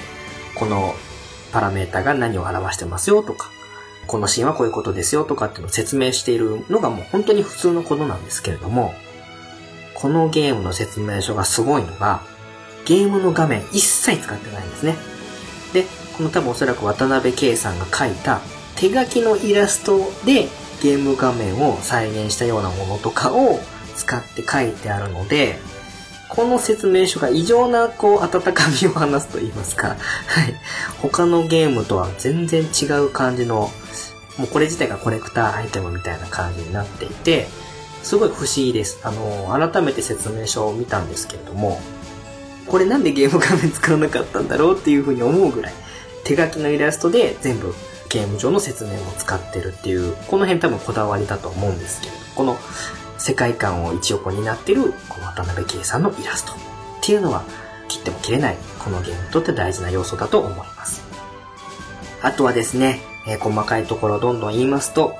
[0.56, 0.94] この
[1.52, 3.50] パラメータが何を表してますよとか
[4.06, 8.94] このシーンはこういうことですよとかっていうのを説明しているのがもう本当に普通のことなんですけれども、
[9.94, 12.22] このゲームの説明書がすごいのが、
[12.84, 14.96] ゲームの画面一切使ってないんですね。
[15.72, 15.84] で、
[16.16, 18.40] この多分おそらく渡辺圭さんが描いた
[18.76, 20.48] 手書きのイラストで
[20.82, 23.58] ゲーム画面を再現したようなものとかを
[23.96, 25.58] 使って書いてあるので、
[26.34, 29.96] この説明書が異常なこう温かみを話すと言いますか、はい。
[31.00, 33.70] 他のゲームとは全然違う感じの、
[34.36, 37.46] もうこれ自体がコレクターアイテムみたいな感じになっていて、
[38.02, 38.98] すごい不思議です。
[39.04, 41.80] あの、改めて説明書を見たんですけれども、
[42.66, 45.74] これなんでゲーム画面使わなかったんだろうっていうふうに思うぐらい、
[46.24, 47.74] 手書きのイラストで全部
[48.08, 52.58] ゲーム上の説明も使ってるっていう、この辺多分こだわりだと思うんですけれど、この
[53.24, 56.56] 世界観を一横になってる、この渡辺圭さんのイラストっ
[57.00, 57.42] ていうのは、
[57.88, 61.00] 切っても切れない、このゲームにとって大事な要素だと思います。
[62.20, 65.14] あとはですね、えー、細かいところをどんどん言いますと、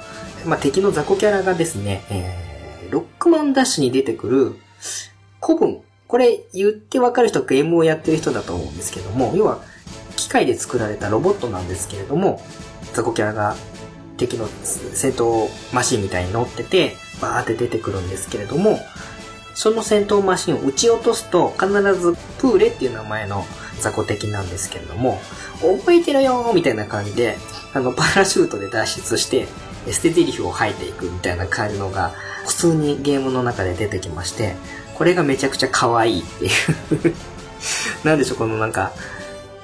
[0.44, 4.54] まあ、敵の雑魚キャラがですね、えー、ロックマンダッシュに出てくる
[5.42, 5.80] 古文。
[6.06, 9.62] これ言ってわかる人ゲームをやってる人だと思うんですけども、要は
[10.16, 12.42] 機械で作られたロボットなんですけれども、
[12.92, 13.56] 雑魚キャラが
[14.18, 18.78] 敵の戦闘マシンみたいに乗ってて、バーって出てくるんですけれども、
[19.54, 23.44] その戦闘マシンを撃ち落とすと、必ずプーレっていう名前の
[23.80, 25.20] 雑魚敵なんですけれども、
[25.60, 27.38] 覚えてるよみたいな感じで、
[27.72, 29.46] あの、パラシュートで脱出して、
[29.90, 32.12] 捨て台詞を吐いていくみたいな感じのが、
[32.46, 34.54] 普通にゲームの中で出てきまして、
[34.94, 36.48] これがめちゃくちゃ可愛いってい
[37.10, 37.14] う。
[38.04, 38.92] なんでしょう、このなんか、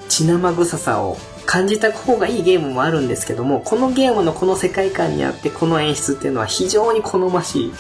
[0.09, 1.19] 血生臭さを
[1.51, 7.73] 感じた方がいいゲームもあるんですけども、このゲームのこの世界観にあってこの演出っていうのは非常に好ましい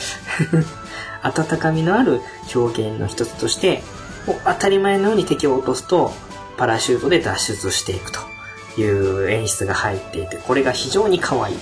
[1.23, 2.21] 温かみのある
[2.53, 3.85] 表現の一つとして、
[4.27, 6.13] もう当たり前のように敵を落とすと、
[6.57, 8.19] パラシュートで脱出していくと
[8.81, 11.57] いう演出が入っていて、これが非常に可愛い。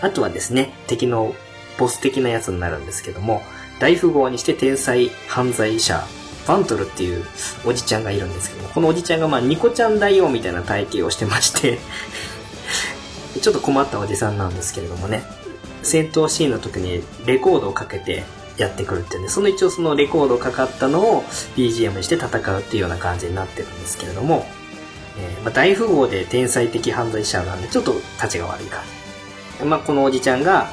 [0.00, 1.34] あとはですね、敵の
[1.76, 3.42] ボス的なやつになるんですけども、
[3.80, 6.06] 大富豪にして天才犯罪者
[6.48, 7.24] バントルっていう
[7.66, 11.78] おじちゃんがいるんですけど、このおじちゃんがまあニコちゃん大王みたいな体型をしてまして
[13.40, 15.22] ちょっと困ったおじさんなんですけれどもね、
[15.82, 18.24] 戦闘シーンの時にレコードをかけて
[18.56, 21.22] やってくるっていうんで、その一応そのレコードかかったのを
[21.54, 24.46] BGM にして戦うっていうような感じになってるんですけれども、
[25.18, 28.82] えー、まあ、大富豪で天才的犯罪者なんでちょっと立ちが悪い感
[29.58, 29.64] じ。
[29.66, 30.68] まあ、このおじちゃんが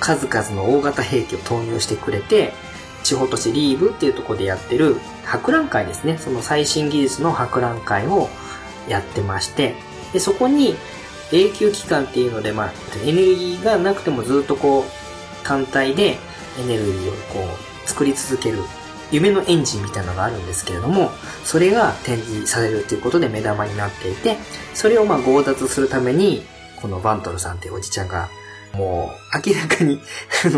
[0.00, 2.52] 数々の大型兵器を投入してくれて、
[3.08, 6.18] 地方都市リーブっていうところでやってる博覧会ですね。
[6.18, 8.28] その最新技術の博覧会を
[8.86, 9.74] やってまして、
[10.12, 10.76] で、そこに
[11.32, 16.18] 永久期間っていうので、まあ、エネルギーがなくてもずっとこう、単体で
[16.60, 17.48] エネルギーをこ
[17.84, 18.58] う、作り続ける
[19.10, 21.10] 夢のエンジンみたいなのがあるんですけれども、
[21.44, 24.36] それが展示されるということで目玉になっていて、
[24.74, 26.44] それをまあ強奪するために、
[26.76, 28.28] このバントルさんっていうおじちゃんが、
[28.74, 29.98] もう明らかに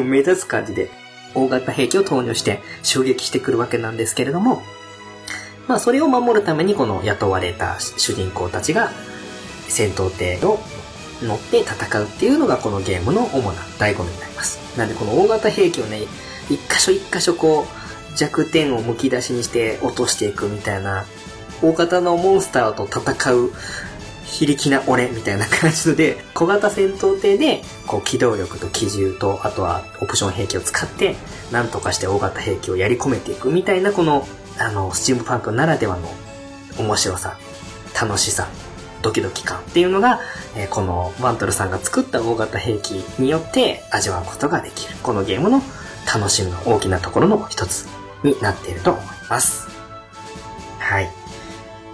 [0.05, 0.91] 目立つ感じで
[1.35, 4.63] 大型兵器を投入して襲撃してくるわけなんですけれども、
[5.69, 8.91] まあそれを守るためにこの雇われた主人公たちが
[9.69, 10.59] 戦闘艇を
[11.23, 14.59] 乗って戦うっていうのがこのゲームの主な醍醐味になります。
[14.79, 16.03] なんでこの大型兵器をね、
[16.49, 17.67] 一箇所一箇所こ
[18.15, 21.05] う弱点を剥き出しにして落としていくみたいな
[21.63, 23.53] 大型のモンスターと戦う
[24.31, 31.17] 非力な俺みたいな感じで、小型戦闘艇で、こう機動力と機銃と、あとはオプション兵器を使って、
[31.51, 34.27] なんとかして大型兵器をやり込めていくみたいな、この、
[34.59, 36.09] あの、スチームパンクならではの
[36.79, 37.37] 面白さ、
[38.01, 38.49] 楽しさ、
[39.03, 40.21] ドキドキ感っていうのが、
[40.57, 44.97] えー、このワントルさんが作った大型兵器によって味わうことができる。
[45.03, 45.63] このゲームの
[46.13, 47.89] 楽しみの大きなところの一つ
[48.23, 49.69] になっていると思います。
[50.79, 51.20] はい。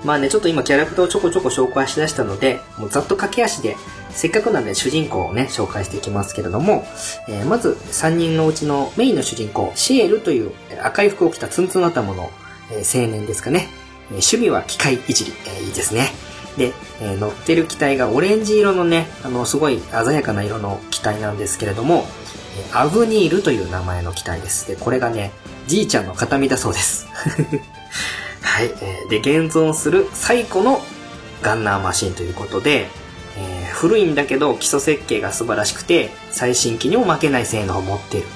[0.07, 3.77] まあね、ちょっと今キャラクターをちょこちょこ紹介しだしたので、もうざっと駆け足で、
[4.11, 6.87] せっかくなんで主人公をね、紹介していきますけれども、
[7.29, 12.31] えー、まず3人のうちのメインの主人公、シエルという赤い服を着たツンツン頭の、
[12.71, 13.69] えー、青年ですかね。
[14.05, 16.13] えー、趣味は機械いじり、え、いいですね。
[16.57, 22.07] で、え、乗ってる機体がオレンジ色のね、あの、すごい鮮やかな色の機体なんですけれども、
[22.73, 24.69] アブニールという名前の機体です。
[24.69, 25.33] で、これがね、
[25.67, 27.09] じいちゃんの形見だそうです。
[28.47, 28.69] はい。
[29.11, 30.81] で、現存する最古の
[31.43, 32.89] ガンナーマシンということで、
[33.39, 38.27] えー、古いんだけど基礎設計が素晴らしくて、最新機にも負けない性能を持っている。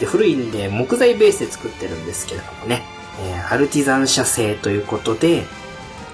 [0.00, 2.84] で、古いんで木材ベースで作ってるんですけれどもね、
[3.20, 5.44] えー、アルティザン社製ということで、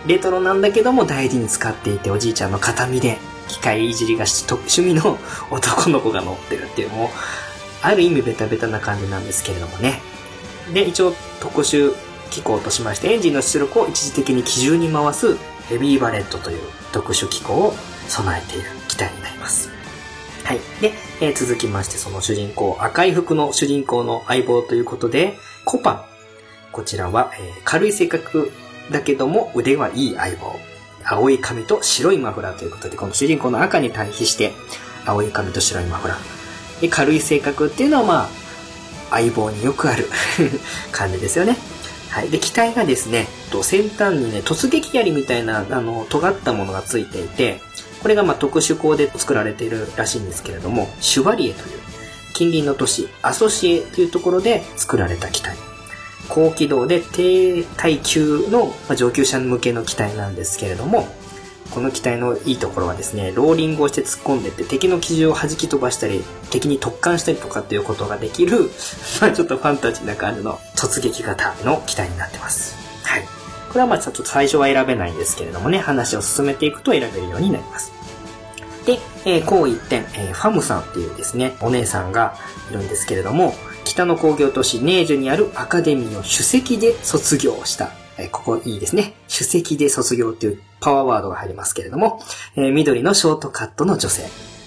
[0.06, 5.18] レトロなんだけども大事に使っていておじいちゃんの形見で機械いじりが趣味の
[5.50, 7.08] 男の子が乗ってるっていうもう、
[7.82, 10.00] ある意味ベタベタな感じなんですけれどもね。
[10.72, 11.94] で、一応特殊
[12.32, 15.36] 機構としまして、エンジンの出力を一時的に機銃に回す
[15.68, 16.60] ヘビーバレットという
[16.92, 17.74] 特殊機構を
[18.08, 19.70] 備えている機体になります。
[20.44, 20.58] はい。
[20.80, 26.04] で、えー続きまして、その主人公、赤い服の主人公の相棒ということで、コパン。
[26.72, 28.50] こちらは、えー軽い性格
[28.90, 30.54] だけども腕はいい相棒。
[31.04, 34.52] 青い髪と白いマフラーということで、この主人公の赤に対比して、
[35.04, 36.80] 青い髪と白いマフラー。
[36.80, 38.28] で、軽い性格っていうのはまあ、
[39.10, 40.08] 相棒によくある
[40.90, 41.56] 感じですよね。
[42.12, 42.30] はい。
[42.30, 43.26] で、機体がですね、
[43.62, 47.58] 先端にね、突撃槍みたいな、あの、尖ったものがついていて、
[48.02, 51.78] これがまあ特殊鋼で作られているらしいんですけれども、シュバリエという
[52.34, 55.56] 近隣の都市、アソシエというところで作られた機体。
[56.28, 61.08] 高機動で低耐久の上級者向けの機体なんですけれども、
[61.74, 68.70] この機体のいいところはですね、ローリングをして突っ込んでって敵の機銃を弾き飛ばしたり、敵に突貫したりとかっていうことができる、
[69.20, 72.76] まあちょっとファンタジーな感じの突撃型の機体になってます。
[73.04, 73.28] はい。
[73.68, 77.92] これはまあちょっと最初は選べないんですけれどもね、話を進めていくと選べるようになります。
[78.84, 82.34] で、えー、こう一点、えーファムさんっていうですね、お姉さんが
[82.70, 83.54] いるんですけれども、
[83.84, 88.01] 北の工業都市ネージュにあるアカデミーを首席で卒業した。
[88.18, 89.14] えここいいですね。
[89.28, 92.20] 首席で卒業っていうパワーワードが入りますけれども、
[92.56, 94.24] え緑のショートカットの女性。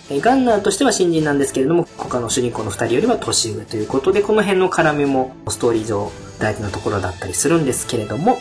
[0.09, 8.37] えガンナーとしては新人なんですけれども、他の主人公の二人よりは年上ということで、この辺の絡みもストーリー上大事なところだったりするんですけれども、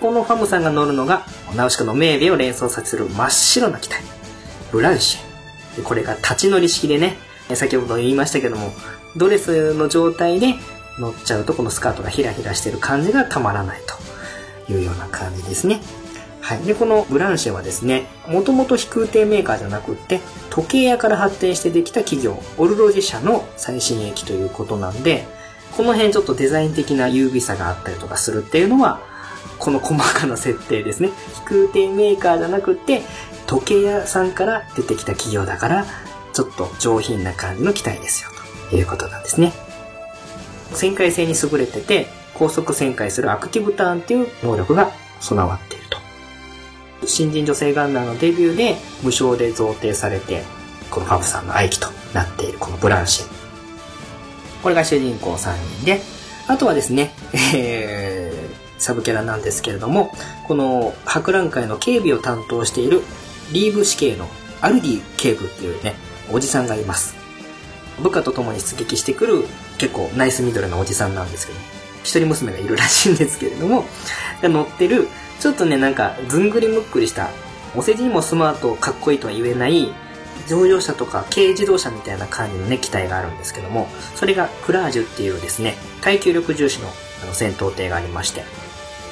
[0.00, 4.02] このファムさんが乗るのが、ナウシカの名ーを連想させる真っ白な機体。
[4.72, 5.82] ブランシェ。
[5.82, 7.16] これが立ち乗り式でね、
[7.54, 8.72] 先ほど言いましたけども、
[9.16, 10.54] ドレスの状態で
[10.98, 14.05] 乗っちゃうとこのスカートがヒラヒラしてる感じがたまらないと
[14.68, 15.80] いうような感じですね。
[16.40, 16.60] はい。
[16.60, 25.26] で、このブランシェはですね、もともと飛空艇メーカーじゃなくって、時計屋から発展してできた企業、オルロジ社の最新鋭機ということなんで、
[25.76, 29.00] この辺ちょっとデザイン的な優美さがあったりとかするっていうのは、
[29.58, 31.10] この細かな設定ですね。
[31.46, 33.02] 飛空艇メーカーじゃなくって、
[33.46, 35.86] 時計屋さんから出てきた企業だから、
[36.32, 38.30] ちょっと上品な感じの機体ですよ、
[38.70, 39.52] ということなんですね。
[40.72, 42.06] 旋回性に優れてて、
[42.38, 45.98] 高速旋回するアクティブターンっていう能力が備わっていると。
[47.06, 50.42] 新人女性ガンナーのデビューで無償で贈呈されて、
[50.90, 53.26] このファブさんの愛機となっているこのブランシェ。
[54.62, 56.00] これが主人公3人で、
[56.48, 57.12] あとはですね、
[57.54, 60.12] えー、サブキャラなんですけれども、
[60.46, 63.02] この博覧会の警備を担当している
[63.52, 64.28] リーブ死刑の
[64.60, 65.94] アルディ警部っていうね、
[66.32, 67.14] おじさんがいます。
[68.02, 69.44] 部下と共に出撃してくる
[69.78, 71.75] 結構ナイスミドルなおじさんなんですけど、
[72.06, 73.84] 一人娘がいるらしいんですけれども、
[74.40, 75.08] が乗ってる、
[75.40, 77.30] ちょっとね、なんかずんぐりむっくりした、
[77.74, 79.92] お世辞にもスマートかっこいいとは言えない、
[80.48, 86.92] 乗用車とか軽自動車みたいな感じのね、機体があるんですけども、それがクラージュっていうですね、耐久力重視の
[87.22, 88.44] あの戦闘艇がありまして、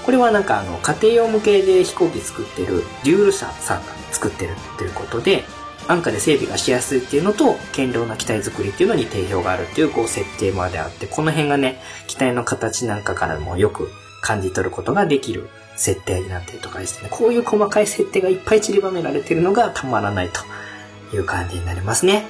[0.04, 5.44] これはなんかあの、家庭用向けで飛行機作ってるデュール社さんが作ってるっていうことで、
[5.86, 13.90] 安価で整備がしやすいっていうのと、堅牢な機体作りっていうのに定評があるっていうこう設定まであって、この辺がね、機体の形なんかからもよく
[14.22, 22.26] 感じ取ることができる設定になってるとかですね、こういう細かい設定がいっぱい散りばめられてるのがたまらないという感じになりますね。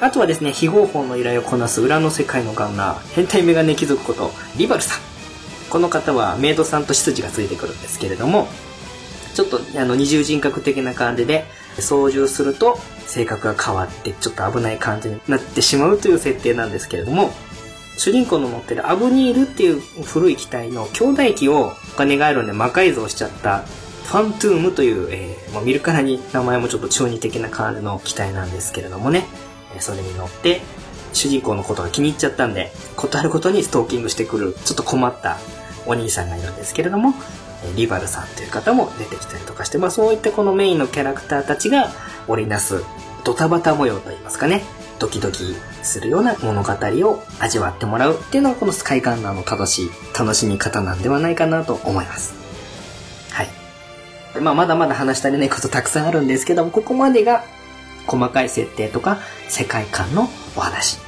[0.00, 5.00] あとはですね、非合法の依頼をこなす裏の世界のガンナー、変態メガネ貴族こと、リバルさん。
[5.68, 8.48] この方はメイドさんと執事がついてくるんですけれども、
[9.34, 11.44] ちょっとあの二重人格的な感じで
[11.78, 17.30] 操縦すると性格が変わってちょっと危ない感じになってしまうという設定なんですけれども、
[17.96, 23.58] 主人公の乗ってるアブニールっていう古い機体の兄弟機をお金があるんで魔改造しちゃった
[24.04, 29.26] ファントゥームという、えーまあ見るからに名前もちょっと中二的な感じの機体なんですけれどもね、
[29.78, 30.62] それに乗って
[31.12, 35.38] 主人公のことが気に入っちゃったんで、ことあることにストーキングしてくるちょっと困った
[35.86, 37.14] お兄さんがいるんですけれども、
[37.76, 41.90] リバルさんという方も出てきたりとかして、まあそういったこのメインのキャラクターたちが
[42.28, 42.82] 織りなす
[43.24, 44.62] ドタバタ模様といいますかね、
[44.98, 52.34] ドキドキするような物語を味わってもらうっていうのがこのスカイガンナーの正しい楽しみ方なんではないかなと思います。
[53.32, 53.48] はい。
[54.40, 57.44] まあまだまだ話し足りないことたくさんあるんですけども、ここまでが
[58.06, 59.18] 細かい設定とか
[59.48, 60.98] 世界観のお話。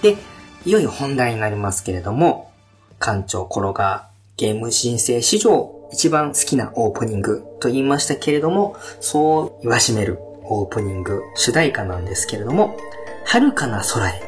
[0.00, 0.16] で、
[0.64, 2.50] いよいよ本題になりますけれども、
[2.98, 12.76] 館長コロがゲーム申請史上一番好きなオープニングと言いましたけれども、そう言わしめるオープニング主題歌なんですけれども、
[13.24, 14.22] 遥かな空へ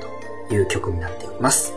[0.48, 1.74] という曲になっております。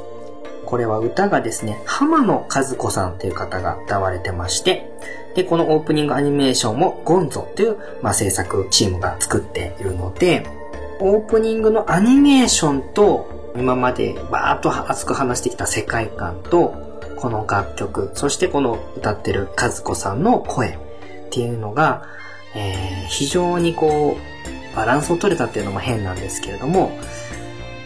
[0.66, 4.92] これは歌がですね、浜野和子さんという方が歌われてまして、
[5.34, 10.46] で、このオープニングアニメーションもゴンゾという、まあ、制作チームが作っているので、
[11.00, 16.87] オープニングのアニメーションと、今までバーッと熱く話してきた世界観と、
[17.20, 20.78] この楽曲、そしてこの歌ってる和子さんの声っ
[21.32, 22.04] ていうのが、
[22.56, 26.92] えー非常にこう、バランスを取れたっていうのも変なんですけれども、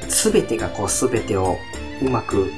[0.10, 1.58] すべてがこうすべてを
[2.02, 2.52] うまく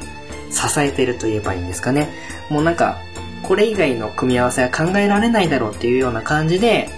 [0.50, 2.10] 支えてると言えばいいんですかね。
[2.50, 2.98] もうなんか、
[3.44, 6.90] これ以外の組み合わせは考えられないだろうっていうような感じで、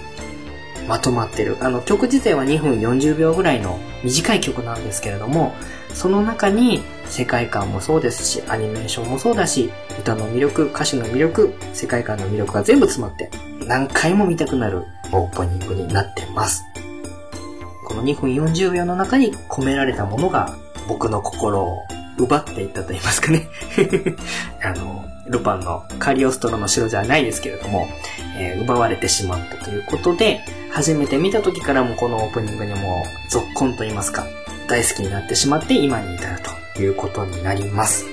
[0.88, 1.56] まとまってる。
[1.60, 5.52] あの、曲自体は2分40秒ぐらいの短い曲なんですけれども、
[5.96, 13.30] その中に世界観もそうですし、アニメーションもそうだし、歌の魅力、歌詞の魅力、世界観の魅力が全部詰まって、
[13.66, 16.64] 何回も見たくなるオープニングになってます。
[17.86, 20.54] この2分40秒の中に込められたものが
[20.86, 21.78] 僕の心を
[22.18, 23.48] 奪っていったと言いますかね
[24.62, 27.88] あの、ルパンのカリオストロの城じゃないですけれども、
[28.38, 30.40] えー、奪われてしまったということで、
[30.72, 34.26] 初めて見た時からもこのオープニングにも続婚と言いますか、
[34.68, 36.40] 大好きになってしまって今に至る
[36.74, 38.06] ということになります。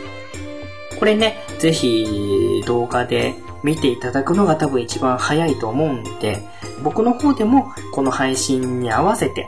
[0.99, 6.39] これね、ぜひ動画で見ていただくのが多分一番早いと思うんで、
[6.84, 9.45] 僕の方でもこの配信に合わせて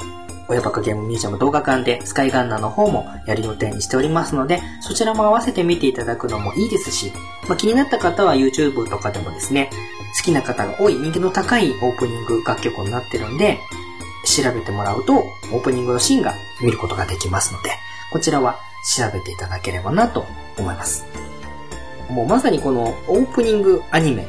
[0.47, 7.12] 親バカゲームミュージアム動画館でスカイガンナーの方もやる予定にしておりますので、そちらも合わせて見ていただくのもいいですし、
[7.47, 9.70] まあ、気になった方は YouTube とかでもですね、
[10.18, 13.60] 好きな方が多い人気の高いオープニング楽曲になってるんで、
[14.43, 17.71] 調べてもらうとオープニングのシーンが見ることができますので、
[18.11, 18.59] こちらは
[18.97, 20.25] 調べていただければなと
[20.57, 21.05] 思います。
[22.09, 24.27] もうまさにこのオープニングアニメ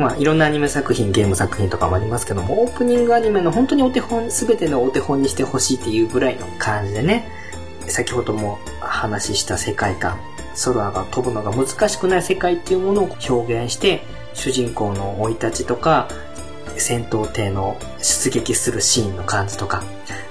[0.00, 7.28] まあ、いろんなアニメ作品、ゲーム作品とかもありますけども、オープニングアニメの本当にお手本、すべてのお手本にしてほしいっていうぐらいの感じでね、
[7.86, 10.18] 先ほども話した世界観、
[10.64, 14.02] 空が飛ぶのが難しくない世界っていうものを表現して、
[14.32, 16.08] 主人公の生い立ちとか、
[16.78, 19.82] 戦闘艇の出撃するシーンの感じとか、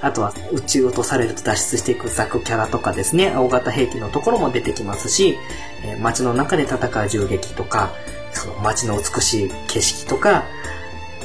[0.01, 5.37] あとは宇宙落とされると脱出していくザクキャラとかですね、大型兵器のところも出てきますし、
[5.83, 7.91] え街の中で戦う銃撃とか、
[8.31, 10.43] その街の美しい景色とか、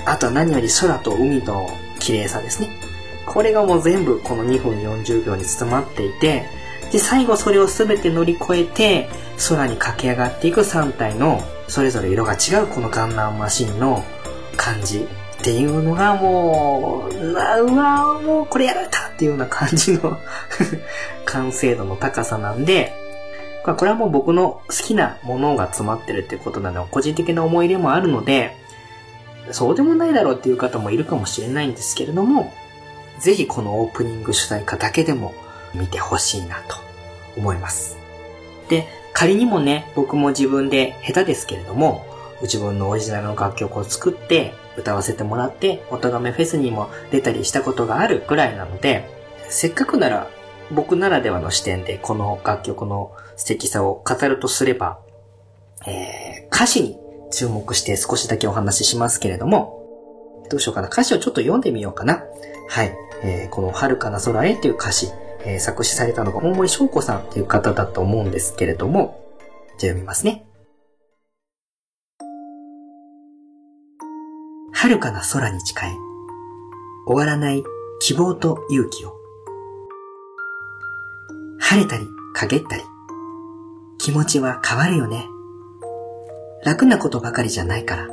[0.06, 2.68] あとは何より空と海の綺麗さですね。
[3.26, 6.44] これがもう全部この2分40秒に包まっていて、
[6.92, 9.08] で、最後それを全て乗り越えて、
[9.48, 14.04] 空に駆け上がっていく3体の、それぞれ色が違うこのガンナンマシンの
[14.54, 15.06] 感じ
[15.40, 20.18] っていうのがもう、うわ、もうこれやられたっていうような感じの
[21.24, 22.94] 完成度の高さなんで、
[23.64, 28.56] これはもう僕の好きなものが詰まってるってことなの個人的な思い入れもあるので、
[29.50, 32.52] そうでもないだろうっていう方もいるかもしれないんですけれども、
[33.18, 35.34] ぜひこのオープニング主題歌だけでも
[35.74, 36.76] 見てほしいなと
[37.36, 37.96] 思います。
[38.68, 42.06] で、仮にもね、僕も自分で下手ですけれども、
[42.42, 49.08] 自分のオリジナルの楽曲を作って歌わせてもらって、音亀フェスにも出たりしたことがあるくらいなので、
[49.48, 50.28] せっかくなら
[50.72, 54.98] 僕ならではの視点でこの楽曲の素敵さを語るとすれば、
[55.86, 56.98] えー、歌詞に
[57.30, 59.82] 注目して少しだけお話ししますけれども、
[60.50, 60.88] どうしようかな。
[60.88, 62.24] 歌詞をちょっと読んでみようかな。
[62.68, 62.94] はい。
[63.22, 65.08] えー、この遥かな空へという歌詞、
[65.44, 69.20] えー、作詞されたのが大森翔子さんという方だと思うんですけれども、
[69.78, 70.46] じゃあ読みますね。
[74.88, 75.96] 遥かな空に誓え、
[77.06, 77.64] 終わらない
[78.00, 79.16] 希望と勇気を。
[81.58, 82.82] 晴れたり、陰ったり、
[83.96, 85.26] 気持ちは変わるよね。
[86.64, 88.08] 楽なことばかりじゃないから。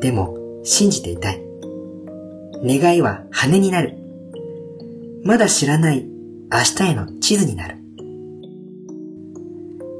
[0.00, 1.42] でも、信じていたい。
[2.62, 3.96] 願いは羽になる。
[5.24, 6.06] まだ知らない
[6.52, 7.78] 明日への地図になる。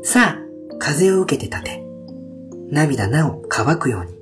[0.04, 1.84] さあ、風を受けて立て。
[2.70, 4.17] 涙なお乾くように。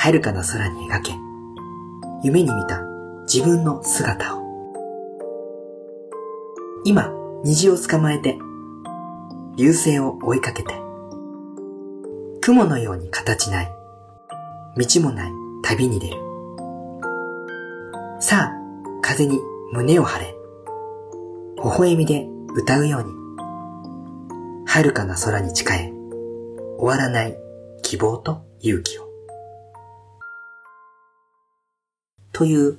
[0.00, 1.12] 遥かな空に描け。
[2.22, 2.82] 夢に見た
[3.32, 4.42] 自分の姿を。
[6.84, 8.38] 今、虹を捕まえて、
[9.56, 10.72] 流星を追いかけて、
[12.40, 13.72] 雲のように形ない、
[14.76, 15.32] 道もない
[15.64, 16.16] 旅に出る。
[18.20, 18.54] さあ、
[19.02, 19.40] 風に
[19.72, 20.36] 胸を張れ、
[21.56, 23.10] 微笑みで歌うように、
[24.64, 25.92] 遥かな空に誓え、
[26.78, 27.36] 終わらない
[27.82, 29.07] 希望と勇気を。
[32.38, 32.78] という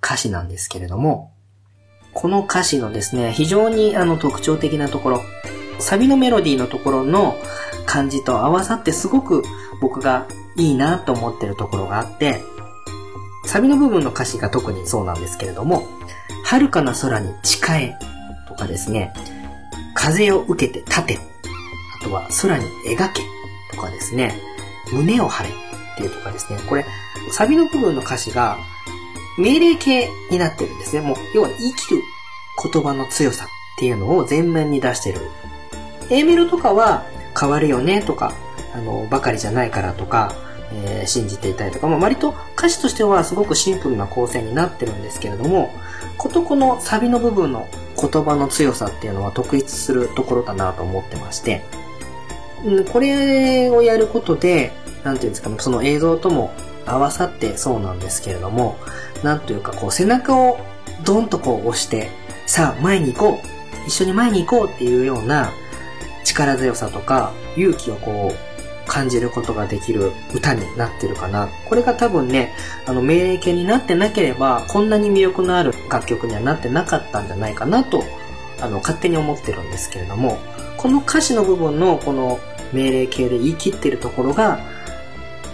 [0.00, 1.32] 歌詞なんですけれども、
[2.14, 5.22] この歌詞のですね、非常にあの特徴的なところ、
[5.80, 7.36] サビのメロディーのところの
[7.86, 9.42] 感じと合わさってすごく
[9.80, 12.40] 僕がいいなと思ってるところがあって、
[13.46, 15.88] サビの部分の歌詞が特にそうなんですけれども、
[16.44, 17.94] 遥かな空に誓え
[18.46, 19.12] とかですね、
[19.94, 21.18] 風を受けて立て、
[22.00, 23.22] あとは空に描け
[23.72, 24.40] とかですね、
[24.92, 25.52] 胸を張れっ
[25.96, 26.86] ていうとかですね、これ、
[27.32, 28.56] サビの部分の歌詞が
[29.40, 31.02] 命令形になってるんですね。
[31.02, 32.02] もう、要は生きる
[32.72, 35.20] 言葉の強さっていうのを前面に出してる。
[36.10, 37.04] A メロとかは
[37.38, 38.34] 変わるよねとか、
[38.74, 40.34] あの、ばかりじゃないからとか、
[40.72, 45.72] えー、信じていたりとか、まあ、割と歌詞としてはすごくシンプルな構成になってるんですけれども、
[46.16, 47.66] ことこのサビの部分の
[47.96, 51.62] 言葉の強さっていうのは特筆するところだなと思ってまして、
[52.64, 54.72] うん、これをやることで、
[55.02, 56.52] なんていうんですかね、その映像とも
[56.86, 58.76] 合わさってそうなんですけれども、
[59.22, 60.58] なんというかこう背中を
[61.04, 62.10] ドンとこう押して、
[62.46, 65.50] さあ前に行こう一緒に前に行こうっていうような
[66.24, 68.50] 力強さとか勇気をこう
[68.90, 71.48] 感じることができる歌になってるかな。
[71.68, 72.52] これが多分ね、
[72.86, 78.02] あの、命令形になってなければ、こんなに魅力のある楽曲にはなってなかったんじゃないかなと、
[78.60, 80.38] あの、勝手に思ってるんですけれども、
[80.76, 82.40] この歌詞の部分のこの
[82.72, 84.58] 命令形で言い切ってるところが、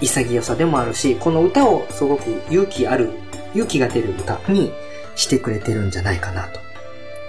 [0.01, 3.13] 潔さでもあるし、この歌をすごく勇気ある、
[3.57, 4.71] 勇気が出る歌に
[5.17, 6.61] してくれてるんじゃないかなと。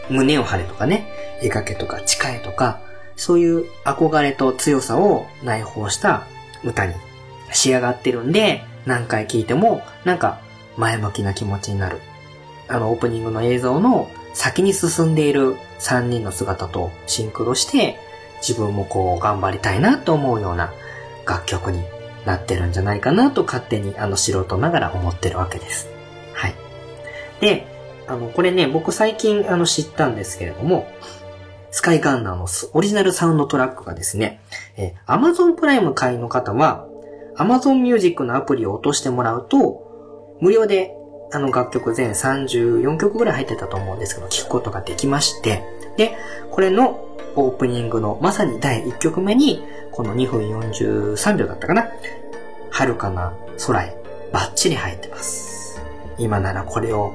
[0.10, 1.08] 胸を張れとかね、
[1.42, 2.80] 描けとか誓えとか、
[3.16, 6.28] そういう憧れと強さを内包した
[6.64, 6.94] 歌に
[7.52, 10.40] 仕上がってるんで、何回聴いてもなんか
[10.78, 12.00] 前向きな気持ちになる。
[12.68, 17.98] あのオープニングの映像の先に進んでいる3人の姿とシンクロして、
[18.42, 20.72] 自分もこう頑張りたいなと思うような
[21.26, 21.84] 楽曲に
[22.26, 25.97] なってるんじゃないかなと勝手にあの素人ながら思ってるわけです。
[26.38, 26.56] はい。
[27.42, 27.68] で、
[28.08, 30.88] あの、これね、僕最近あの知ったんですけれども、
[31.72, 34.40] スカイガンナーのオリジナルサウンドトラックがですね、
[34.78, 36.88] えー、Amazon プライム会員の方は、
[37.38, 40.94] Amazon Music のアプリを落としてもらうと、無料で
[41.32, 45.64] あの楽曲全34曲ぐらい入ってたと思うんですけど、聴くことができまして、
[45.98, 46.16] で、
[46.52, 51.90] これのオープニングのまさに第1曲目に、この2分43秒だったかな。
[52.72, 53.34] 遥かな
[53.66, 53.98] 空へ
[54.32, 55.57] バッチリ入ってます。
[56.18, 57.14] 今ならこれを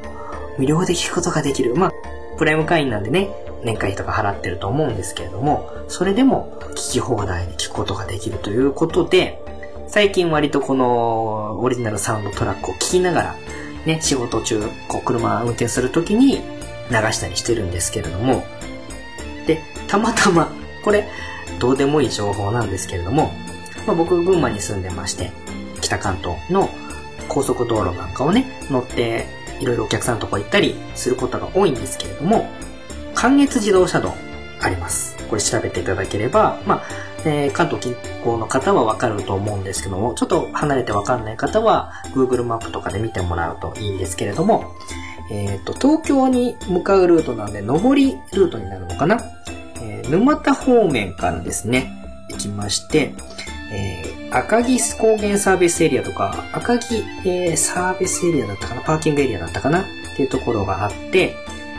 [0.59, 1.75] 無料で聴くことができる。
[1.75, 1.93] まあ、
[2.39, 3.31] プライム会員なんでね、
[3.65, 9.43] 年会費とか払ってると思うんですけれども、それでも聞き放題で聞くことができるということで、
[9.89, 13.37] 最近割とこのオリジナルサウンドトラックを聞きながら、
[13.87, 16.41] ね、仕事中、こう車運転するときに流
[17.13, 18.45] したりしてるんですけれども、
[19.47, 20.51] で、たまたま、
[20.85, 21.09] これ、
[21.59, 23.33] どうでもいい情報なんですけれども、
[23.87, 25.33] まあ、僕、群馬に住んでまして、
[25.81, 26.71] 北関東の
[27.33, 29.27] 高速道路なんかをね、乗って、
[29.61, 32.51] いろいろお客さんのとこ行ったりすることが多いんですけれども、
[33.15, 34.13] 関越自動車道
[34.61, 35.17] あります。
[35.29, 36.83] これ調べていただければ、まあ、
[37.25, 44.75] えー、関東近郊の方はわかると思うんですけども、ちょっと離れてわかんない方は、Google マップとかで見てもらうといいんですけれども、
[45.31, 49.23] えっ、ー、と、東京に向かうルートなんで、上りルートになるのかな、
[49.81, 51.91] えー、沼田方面からですね、
[52.31, 53.15] 行きまして、
[53.75, 58.83] えー、赤城高原サービスエリアとか、赤城、えー、サービスエリアだったかな？
[58.83, 59.81] パーキングエリアだったかな？
[59.81, 59.85] っ
[60.17, 61.35] ていうところがあって、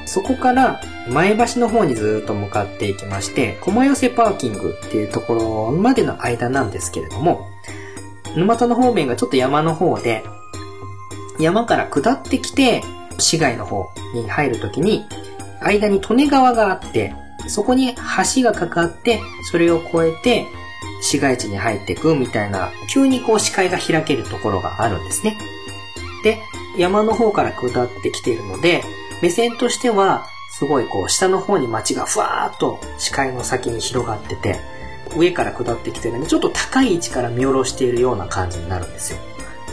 [0.05, 7.47] そこから前橋の方にずっと向かっていきまして、駒寄せパーキングっていうところまでの間なんですけれども、
[8.35, 10.23] 沼田の方面がちょっと山の方で、
[11.39, 12.81] 山から下ってきて、
[13.19, 13.85] 市街の方
[14.15, 15.05] に入るときに、
[15.61, 17.13] 間に利根川があって、
[17.47, 17.95] そこに
[18.35, 19.19] 橋がかかって、
[19.51, 20.47] それを越えて、
[21.01, 25.37] 市街地に入っていくみたいな、急にこう視界が開けるところがあるんですね。
[26.23, 26.41] で、
[26.77, 28.83] 山の方から下ってきているので、
[29.21, 34.59] 目線としては、すごいこう、下の方に街がふわーっと視界の先に広がってて、
[35.15, 39.19] 上から下ってきてるんで、ちょっと高い位置から見下ろしているような感じになるんですよ。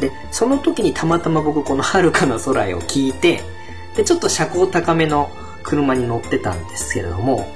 [0.00, 3.42] で、その時にたまたま僕この遥かな空へを聞いて、
[3.96, 5.30] で、ちょっと車高高めの
[5.62, 7.52] 車に乗ってたんですけれども、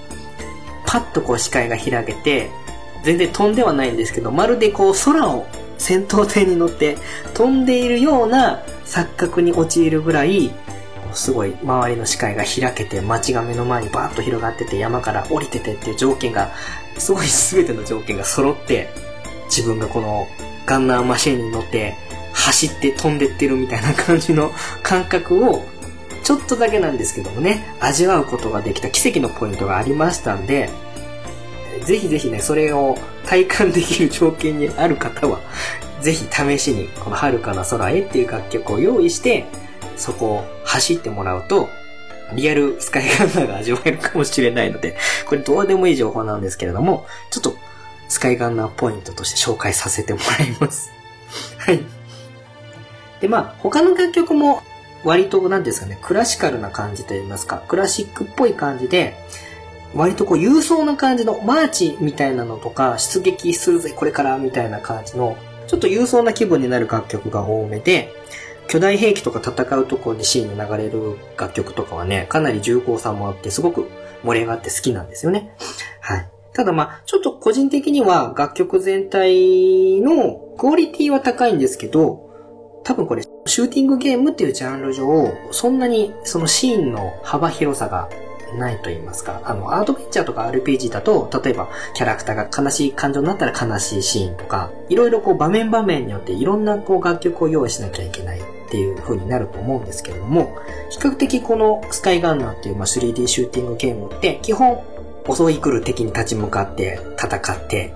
[0.87, 2.51] パッとこう視界が開けて、
[3.05, 5.47] 全然飛んではないんですけど、まるでこう空を
[5.79, 6.97] 戦闘艇に乗って
[7.35, 10.51] 飛んでいるような錯覚に陥るぐらい
[11.13, 16.51] すごい周りの視界が開けて街が目の前にバーッと広がってて山から降りててっていう条件が
[16.99, 18.89] すごい全ての条件が揃って
[19.47, 20.27] 自分がこの
[20.67, 21.95] ガンナーマシンに乗って
[22.33, 24.51] 走って飛んでってるみたいな感じの
[24.83, 25.63] 感覚を
[26.25, 30.71] ちょっとだけなんですけどもね味わうことができた奇跡のポイントがありましたんで
[31.81, 32.97] ぜひぜひねそれを
[33.27, 35.41] 体感できる条件にある方は
[36.01, 39.47] ぜひ試しにこの遥かな空へっていう楽曲を用意して
[39.97, 41.69] そこを走ってもらうと、
[42.35, 44.97] リアルスカイガンナーが味わえるかもしれないので、
[45.27, 47.57] これどうでもいい情報なんですけれども、ちょっと
[48.09, 50.91] スカイガンナーポイントとして紹介させてもらいます。
[51.59, 51.81] はい。
[53.21, 54.63] で、まあ、他の楽曲も
[55.05, 59.15] 割と、なんですかね、クラシカルな感じと言いますか、クラシックっぽい感じで、
[59.95, 65.37] 割とこう、勇壮な感じのマーチみたいなのとか、出撃するぜ、これからみたいな感じの、
[65.67, 68.13] ちょっと勇壮な気分になる楽曲が多めで、
[68.67, 73.89] 巨大兵器とか戦うとこにシーンに流れる楽曲とかはね、かなり重厚さもあって、すごく
[74.25, 75.55] 盛り上がって好きなんですよね。
[76.01, 76.29] はい。
[76.55, 82.31] ただまあ、ちょっと個人的には楽曲全体のクオリティは高いんですけど、
[82.85, 88.09] 多分これ、シューティングゲームっていうジャンル上、そんなにそのシーンの幅広さが
[88.59, 100.57] ないと言いますか、あの、アドベンチャーとか RPG だと、例えば、キャラクターが悲しい感情になったら悲しいシーンとか、いろいろこう場面場面によっていろんなこう楽曲を用意しなきゃいけないっていう風になると思うんですけれども、
[100.91, 104.83] 比較的このスカイガンナーっていう、まあ、3D シューティングゲームって基本
[105.33, 107.95] 襲い来る敵に立ち向かって戦って、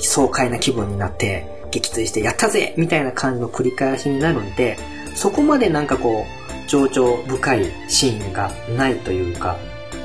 [0.00, 4.78] 爽快な気分になって撃墜してやったぜみたいな感じの繰り返しになるんで、
[5.14, 9.56] そこまでなんかこう、情緒深いシーンがないというか、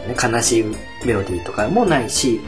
[0.07, 0.63] 悲しい
[1.05, 2.41] メロディーとかもないし、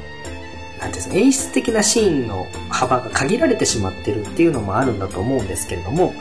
[0.80, 6.14] なんですね、演出的なシーンの幅が限られてしまってるっていうのもあるんだと思うんですけれども、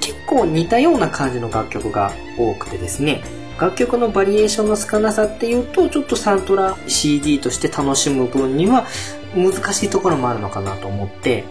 [0.00, 3.22] 結構似たような感じの楽曲が多くてですね、
[3.60, 8.86] 楽曲のバリエーションの少なさっていうと、ちょっとサントラ CD として楽しむ分には
[9.36, 11.44] 難しいところもあるのかなと思って、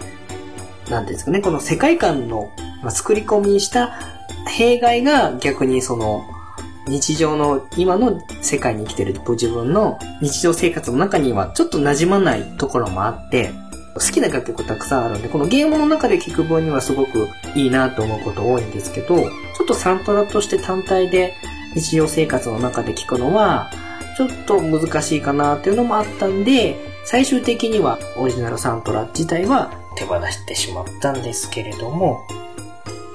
[0.90, 2.52] なんですかね、この世界観の
[2.90, 4.00] 作り込みした
[4.48, 6.26] 弊害が逆にその
[6.90, 13.52] 日常の今の世界に生きてるご自分の日常生活の中にはちょっと馴染まないところもあって、
[13.94, 21.36] 好きな楽曲たくさんあるんで、このゲームの中で聴く分にはすごくいいなと思うこと多いんですけど、ちょっとサントラとして単体で
[21.76, 23.70] 日常生活の中で聴くのは、
[24.18, 26.76] ちょっと難しいかなっていうのもあったんで、
[27.06, 32.26] 最終的にはオリジナルサントラ自体は手放してしまったんですけれども、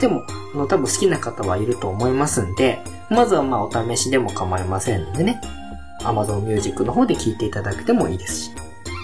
[0.01, 5.41] でも、あの多分好きな方はいると思いますんで、まずはまあお試しでも構いませんのでね、
[6.03, 8.51] Amazon Music の方で聴いていただけてもいいですし、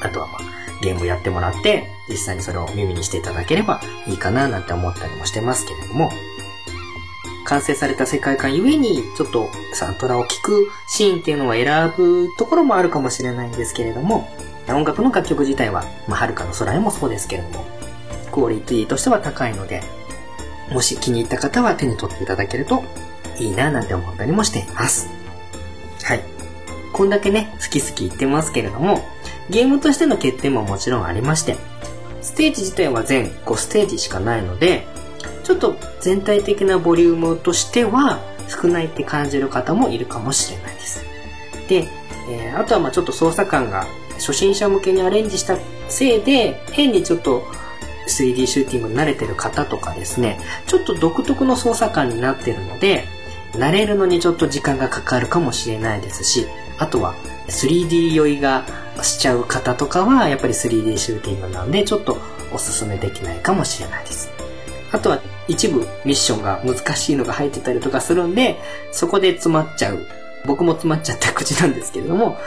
[0.02, 0.38] あとはまあ
[0.82, 6.10] ゲームやってもらって、実際にそれを耳にしていただければいいかななんて思ったりもしてますけれども、
[7.44, 14.28] 完成された世界観ゆえに、ちょっとサントラを聴くシーンっていうのは選ぶところもあるかもしれないんですけれども、
[14.68, 17.64] 音楽の楽曲自体は、まあ、遥かの空へもそうですけれども、
[18.30, 19.82] クオリティとしては高いので、
[20.70, 22.84] もし気に入った方は手に取っていただけると
[23.40, 25.08] いいななんて思ったりもしています。
[26.04, 26.20] はい。
[26.92, 29.02] こんだけね、好き好き言ってますけれども、
[29.48, 31.56] ゲームとしての欠点ももちろんありまして、
[32.22, 34.86] ステージ自体は全5ステージしかないので、
[35.44, 41.04] ちょっと全体的なボリュームとしては少ないって感じる方もいるかもしれないです。
[41.68, 41.88] で、
[42.30, 45.56] えー、あとはまあちょっと操作感が初心者向けにアレンジした
[45.88, 47.42] せいで、変にちょっと
[48.08, 53.04] 3D シューティングに慣れてる方とかですね、ちょっと独特の操作感になってるので、
[53.52, 56.46] 慣れるのにちょっと時間がかかるかもしれないですし、
[56.78, 57.14] あとは
[57.48, 58.64] 3D 酔いが
[59.02, 62.18] しちゃう方とかは、やっぱり 3D シューティングなんで、ちょっと
[62.52, 64.30] おすすめできないかもしれないです。
[64.92, 68.60] あとは一部ミッションが難しいのが入ってたりとかするんで、
[68.92, 70.06] そこで詰まっちゃう。
[70.46, 72.38] 僕も詰まっちゃった口なんですけれども、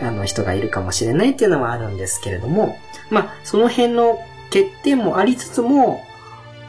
[0.00, 2.78] あの人がいるかもしれないっていうのはあるんですけれども、
[3.10, 6.04] まあ、その辺の欠点もありつつも、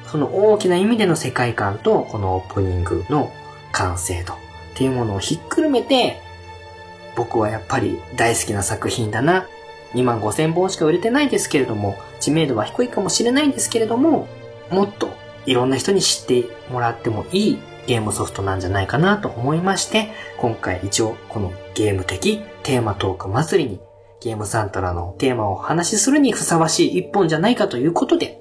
[0.08, 3.32] その大きな意味での世界観と、このオープニングの
[3.76, 4.38] 完成度っ
[4.74, 6.22] ていうものをひっくるめて、
[7.16, 9.48] 僕はやっぱり大好きな作品だな。
[9.94, 14.28] 2万5千本しか売れてないですけれども、知名度は低いかもしれないんですけれども、
[14.70, 15.10] もっと
[15.46, 23.80] いろんな人に知ってもらってもいいゲームソフトなんじゃないかなと思いまして、今回一応このゲーム的テーマトーク祭りに
[24.22, 28.40] ゲームサントラのテーマをお話しするにふさわしい一本じゃないかということで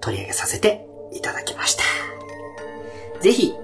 [0.00, 1.82] 取り上げさせていただきました。
[3.20, 3.54] ぜひ、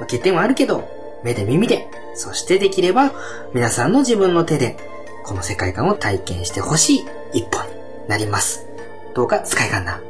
[0.00, 0.88] 欠点はあるけど、
[1.24, 3.12] 目で耳で、そしてできれば
[3.52, 4.76] 皆さんの自分の手で
[5.24, 7.72] この世界観を体験してほしい一本に
[8.08, 8.66] なります。
[9.14, 10.00] どうか使い感な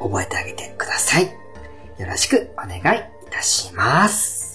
[0.00, 1.24] 覚えてあげてください。
[1.24, 2.80] よろしくお願いい
[3.30, 4.50] たします。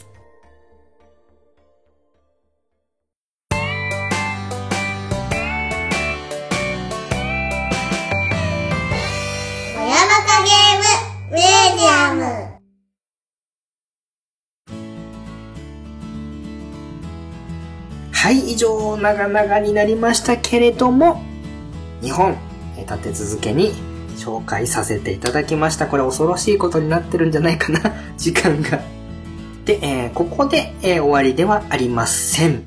[11.31, 12.44] メディアム
[18.25, 21.21] はい、以上、長々になりましたけれども、
[22.01, 22.35] 日本、
[22.75, 23.71] 立て続けに
[24.17, 25.85] 紹介させていただきました。
[25.85, 28.81] これ恐ろしいことになってるんじゃないかな、 時間が。
[29.65, 32.63] で、えー、ここで、えー、終わりではありません。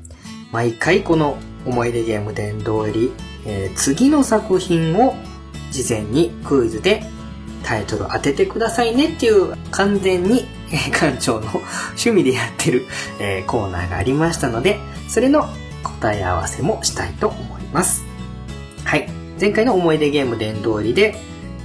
[0.53, 1.35] 毎回この
[1.65, 3.11] 思い出ゲーム殿堂入り、
[3.45, 5.13] えー、次の作品を
[5.71, 7.03] 事前にクイズで
[7.63, 11.47] タイトル当ててくださいねっていう完全に、えー、館長の
[11.89, 12.85] 趣味でやってる、
[13.19, 15.47] えー、コーナーがありましたので、それの
[15.83, 18.03] 答え合わせもしたいと思います。
[18.83, 19.09] はい。
[19.39, 21.15] 前回の思い出ゲーム伝通りで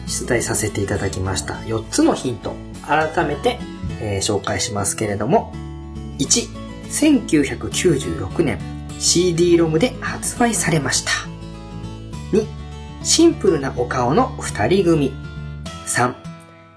[0.07, 2.55] 出題させていただきました4つのヒント。
[2.87, 3.59] 改めて、
[4.01, 5.53] えー、紹介しますけれども、
[6.19, 8.59] 1、1996年
[8.99, 11.11] CD ロムで発売されました。
[12.33, 12.47] 2、
[13.03, 15.13] シンプルなお顔の二人組。
[15.87, 16.15] 3、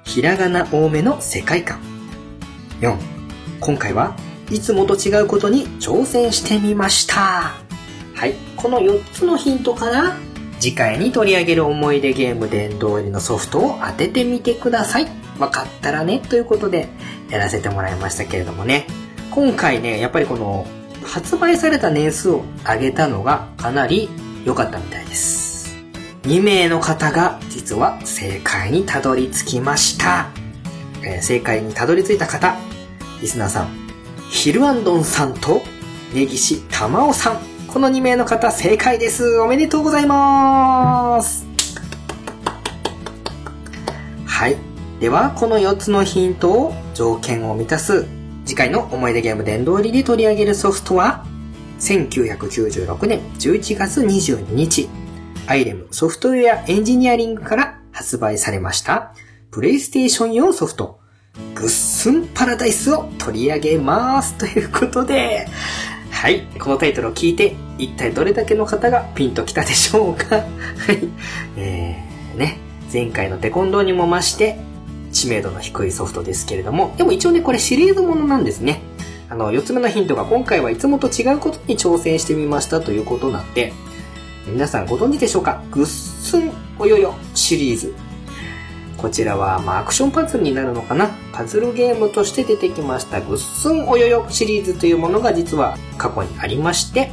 [0.03, 1.96] ひらがな多めの世界観。
[2.81, 2.97] 4、
[3.59, 4.15] 今回は
[4.51, 7.55] いつもと違うことに挑戦してみました。
[8.13, 8.35] はい。
[8.55, 10.15] この4つのヒントから、
[10.59, 15.07] 次回に取り上げる思い出ゲーム殿堂入りのソフトを当ててみてください。
[15.37, 16.87] わかったらね、ということで
[17.29, 18.87] やらせてもらいましたけれどもね。
[19.31, 20.65] 今回ね、やっぱりこの
[21.03, 24.09] 発売された年数を上げたのがかなり
[24.45, 25.75] 良かったみたいです。
[26.23, 30.29] 2名の方が実は正解にたどり着きました。
[31.03, 32.57] えー正解にたどり着いた方、
[33.21, 33.67] リスナーさん、
[34.29, 35.61] ヒルアンドンさんと
[36.13, 37.39] 根岸玉緒さん。
[37.67, 39.37] この2名の方正解です。
[39.39, 41.45] おめでとうございます。
[44.25, 44.57] はい。
[44.99, 48.05] では、この4つのヒントを条件を満たす
[48.45, 51.25] 次回の思い出ゲーム殿堂入りで取り上げるソフトは、
[51.79, 54.89] 1996年11月22日、
[55.45, 59.13] アイレムソフトウェアエンジニアリングから発売されました、
[59.57, 60.99] プレイステーション用ソフト、
[61.55, 64.35] グッスンパラダイスを取り上げます。
[64.37, 65.47] ということで、
[66.11, 66.45] はい。
[66.59, 70.35] このタイトルを聞いて、一体どれだけの方がピンときたでしょうか
[70.85, 70.99] はい。
[71.57, 72.59] えー、ね。
[72.93, 74.59] 前回のテコンドーにも増して、
[75.11, 78.81] 知名度の低いソフトですけれども、でも一応ね、これシリーズものなんですね。
[79.27, 83.73] あの、四つ目のヒントが今回はいつもと違うことに挑戦してみましたということなんで、
[84.45, 85.63] 皆さんご存知でしょうか？
[85.71, 88.06] グッスンおよよシリーズ。
[88.97, 91.11] こちらは、まあ、アクションパズルになるのかな？
[91.31, 97.11] パズルゲームとして出てきました、グッスンおよよシリーズというものが実は過去にありまして、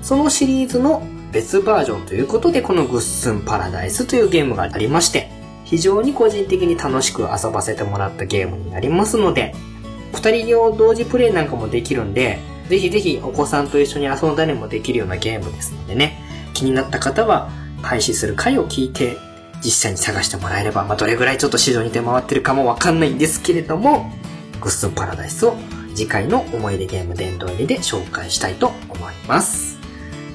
[0.00, 5.30] そのシリーズの別バージョンということで、このグッスンパラダイスというゲームがありまして、
[5.64, 9.54] 非常に個人的に楽しく遊ばせてもらったゲームになりますので、
[10.14, 12.38] 二人用同時プレイなんかもできるんで、
[12.70, 16.18] ぜひぜひお子さんと一緒に遊んだりもできるようなゲームですのでね、
[16.54, 17.50] 気になった方は
[17.82, 19.18] 配信する回を聞いて、
[19.64, 24.12] 実際に探してもらえれば、まあ、どれぐらいちょっと市場に出回ってるかもわかんないんですけれども、
[24.60, 25.56] グッスンパラダイスを
[25.94, 29.78] 次回の思い出ゲーム殿堂入りで紹介したいと思います。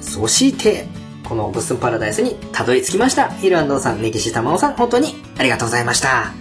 [0.01, 0.87] そして、
[1.23, 3.29] このグッスンパラダイスにたどり着きました。
[3.29, 6.33] ヒルアンドンさん、ネギシタマオさん、本当にありがとうございました。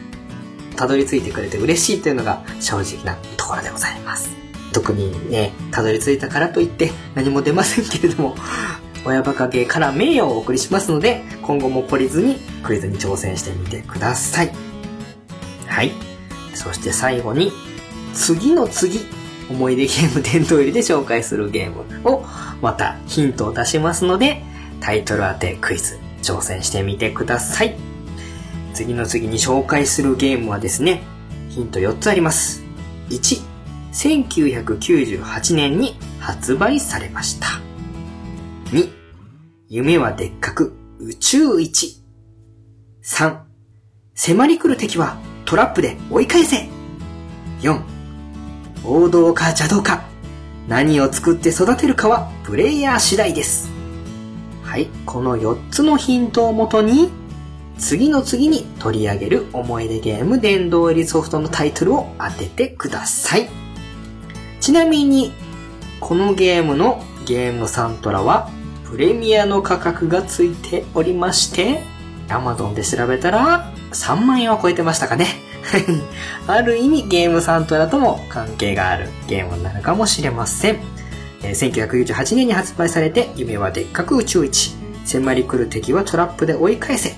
[0.76, 4.30] たどり着いてくれて嬉しいというのが正直なところでございます。
[4.72, 8.34] 特にね、たどり着いたからといって何も出ませんけれども、
[9.04, 14.52] 親バカゲーから名誉をお送りしますので、今後も懲りずにクイズに挑戦してみてください。
[15.66, 15.92] はい。
[16.54, 17.52] そして最後に、
[18.14, 19.00] 次の次、
[19.50, 22.24] 思い出ゲーム殿堂入りで紹介するゲームを
[22.60, 24.42] またヒントを出しますので、
[24.80, 27.76] タイトル当てクイズ挑戦してみてください。
[28.74, 31.02] 次の次に紹介するゲームはですね、
[31.50, 32.62] ヒント4つあります。
[33.10, 33.42] 1、
[33.92, 37.71] 1998年に発売されました。
[38.72, 38.88] 2、
[39.68, 42.02] 夢はでっかく宇宙一。
[43.04, 43.40] 3、
[44.14, 46.70] 迫り来る敵はトラップで追い返せ。
[47.60, 47.82] 4、
[48.82, 50.04] 王道か邪道か。
[50.68, 53.70] 何を作って育てるかはプレイヤー次第です。
[54.62, 57.10] はい、この4つのヒントをもとに、
[57.76, 63.50] 次の次に取り上げる思い出ゲーム殿堂入りソフトのタイトルを当ててください。
[64.60, 65.34] ちなみに、
[66.00, 68.50] このゲームのゲームサントラは
[68.92, 71.82] プレミアの価格がついておりまして、
[72.28, 75.26] Amazon で調べたら3万円は超えてましたかね。
[76.46, 80.80] ある意味ゲームサントラとも関係があるゲームなるかもしれません。
[81.42, 84.74] えー1998年に発売されて、夢はでっかく宇宙一。
[85.06, 87.16] 迫り来る敵はトラップで追い返せ。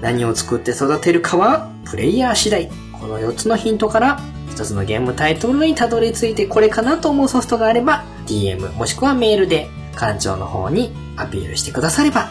[0.00, 2.70] 何を作って育てるかはプレイヤー次第。
[2.92, 12.30] この4つのヒントから1つのゲームタイトルにたどり着いてこれかなと思うソフトがあれば DM もしくはメールで館長の方にアピールしてくだされば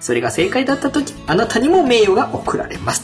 [0.00, 3.02] それが正解だった時あなたにも名誉が贈られます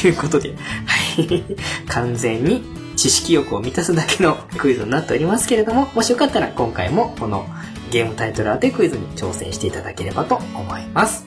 [0.00, 1.44] ということで、はい、
[1.88, 2.64] 完全に
[2.96, 7.46] 知識欲を満たすだけのクイズになっておりますけれどももしよかったら今回もこの
[7.90, 11.24] ゲームタイトル当てクイズに挑戦していただければと思います。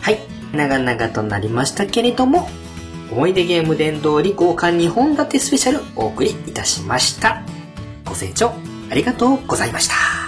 [0.00, 0.20] はい。
[0.52, 2.48] 長々となりましたけれども、
[3.10, 7.42] 思い出ゲーム殿堂入り豪華2本立てスペシャルお送りいたしました。
[8.04, 8.52] ご清聴
[8.90, 10.23] ありがとうございました。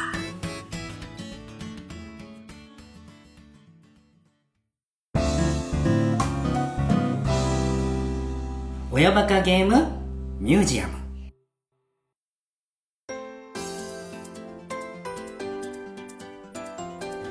[8.97, 9.89] 親バカゲーム
[10.41, 10.95] ミュージアム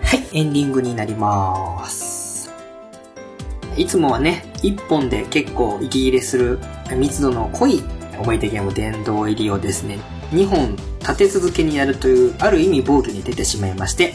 [0.03, 2.51] はい、エンディングになります。
[3.75, 6.59] いつもはね、1本で結構息切れする
[6.95, 7.83] 密度の濃い
[8.19, 9.97] 思い出ゲーム殿堂入りをですね、
[10.33, 14.13] 2本立て続けにやるという、ある意味暴挙に出てしまいまして、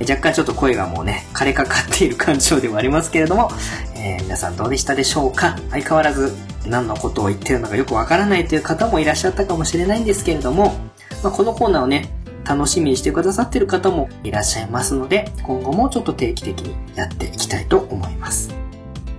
[0.00, 3.52] 若干ちょっと声がもうね、枯れかかっている感情ではありますけれども、
[3.94, 5.56] えー、皆さんどうでしたでしょうか？
[5.70, 6.34] 相変わらず
[6.66, 10.74] 何のことを言ってるのかよくわからないという方もいらっしゃったかもしれないんですけれども、
[11.22, 12.10] まあ、このコーナーをね、
[12.44, 18.54] 楽しみにしてくださってる方もいらっしゃいますので、今後もちょっと定期的にやっていきたいと思います。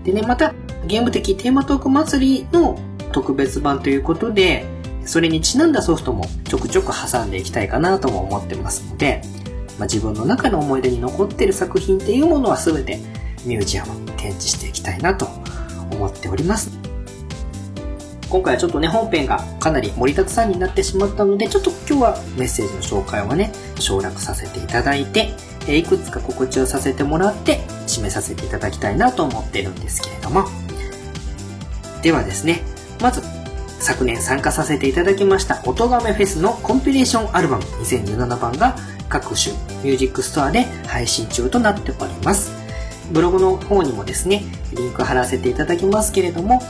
[0.04, 0.54] でね、また、
[0.88, 2.80] ゲーム的テーマトーク祭りの
[3.12, 4.66] 特別版ということで、
[5.06, 9.22] それにちなんだソフトもちょくちょく挟んでいきたいかなとも思ってますので、
[9.78, 13.00] まあ、自分の中の思い出に残ってる作品っていうものは全て
[13.46, 15.28] ミュージアムに展示していきたいなと
[15.92, 16.79] 思っております。
[18.30, 25.30] 今回はちょっとね、本編がかなり盛りだくさんになってしまったので、ちょっと今日はメッセージの紹介はね、省略させていただいて、
[25.68, 30.46] えいくつか告知をさせてもらって、締めさせていただきたいなと思ってるんですけれども。
[32.04, 32.62] ではですね、
[33.02, 33.22] まず、
[33.80, 38.76] 昨年参加させていただきました音亀フェスのコンピレーションアルバム2017番が
[39.08, 42.52] 各種ミュージックストアで配信中となっております。
[43.12, 46.62] ブログの方にもですね、リンク貼らせていただきますけれども、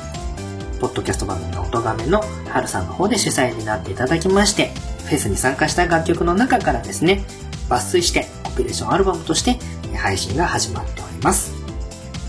[0.80, 4.72] ポッドキャスト番組の音亀の春さんの方で主催になっていただきまして、
[5.06, 7.26] フェスに参加した楽曲の中からですね、
[7.70, 9.60] 抜粋してコンピレーションアルバムとして
[9.96, 11.54] 配信が始まっております。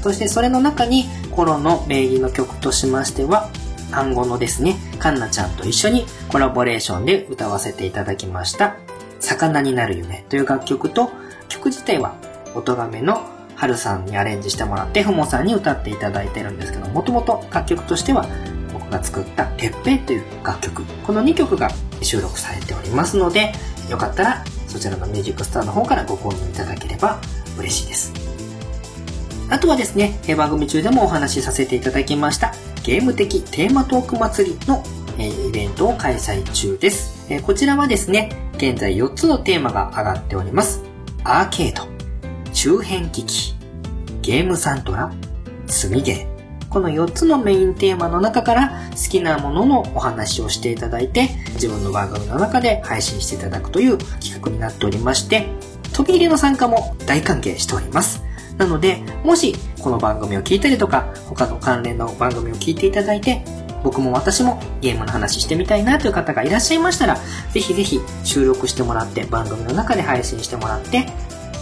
[0.02, 3.48] そしてそれの中にコロの名義の曲としましては、
[3.92, 8.76] 暗号のですね、カンナちゃんと一緒にコラボレーションで歌わせていただきました、
[9.20, 11.10] 魚になる夢という楽曲と、
[11.48, 12.14] 曲自体は、
[12.54, 13.20] 音亀の
[13.60, 18.26] 春さんにアレンジしてもらって、ふもさんに歌っていただいてるんですけど、もともと楽曲としては、
[18.72, 21.68] 僕が作ったてっぺいという楽曲、この2曲が
[22.00, 23.52] 収録されておりますので、
[23.90, 27.20] よかったらそちらのミュージックスターの方からご購入いただければ
[27.58, 28.14] 嬉しいです。
[29.50, 34.82] あとはですね、番組中でもお話しさせていただきました、ゲーム的テーマトーク祭りの
[35.18, 37.28] イベントを開催中です。
[37.42, 40.82] こちらはですね、現在4つのテーマが上がっております。
[41.24, 41.82] アーケード、
[42.52, 43.54] 周辺機器、
[44.22, 45.12] ゲームサントラ、
[45.66, 46.68] 積みゲー。
[46.68, 55.48] この4つのメインテーマの中から好きなもののお話をしていただいて、自分の番組の中で配信していただくという企画になっておりまして、
[55.92, 58.22] 飛び入りの参加も大歓迎しております。
[58.58, 63.42] なので、もしこの番組を聞いたりとか、他の関連の番組を聞いていただいて、
[63.82, 67.16] 僕も私もゲームの話してみたいなという方がいらっしゃいましたら、
[67.52, 71.06] ぜひぜひ収録してもらって番組の中で配信してもらって、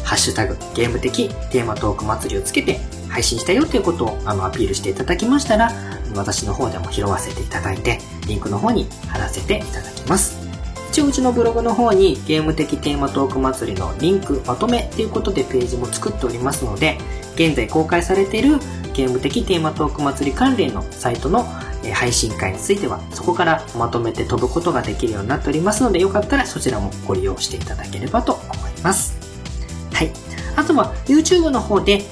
[0.09, 2.81] ハッシュタグゲーム的テーマトーク祭りをつけて
[3.11, 5.71] 配信したよということをあのアピールしていただきましたら、
[6.17, 10.39] 私の方でも拾わせていただいて、リンクの方に貼らせていただきます。
[10.91, 16.97] 一応うちのブログの方にゲーム的テーマトーク祭りのリンクまとめっていうことでページも作っておりますので、
[17.35, 18.59] 現在公開されている
[18.95, 21.45] ゲーム的テーマトーク祭り関連のサイトの
[21.93, 29.18] 配信会についてはそこからまとめて飛ぶことができるようになっておりますのでよかったらそちらもご利用していただければと思います。
[29.99, 30.13] はい。
[30.55, 32.03] あとは YouTube の方で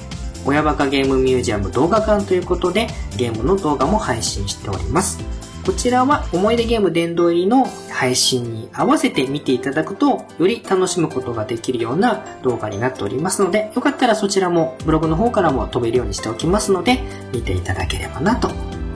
[0.45, 5.19] 親バカゲームミュージアム動画館ということでゲームの動画も配信しております。
[5.65, 17.01] こちらは思い出ゲーム殿堂入りの配信に合わせて見ていただくと、より楽しむことができるような動画になっておりますので、よかったらそちらもブログの方からも飛べるようにしておきますので、
[17.33, 18.47] 見ていただければなと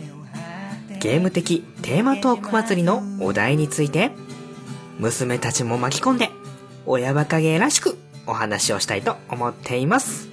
[1.07, 4.11] ゲーム的テーマトーク祭りのお題について、
[4.99, 6.31] 娘たちも巻き込んで、
[6.85, 10.27] 親バカゲーらしくお話をしたいと思っています。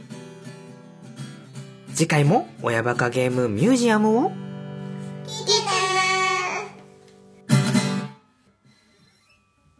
[1.95, 4.33] 次回も親バカゲームミュージアムを
[5.29, 5.84] 聞いてね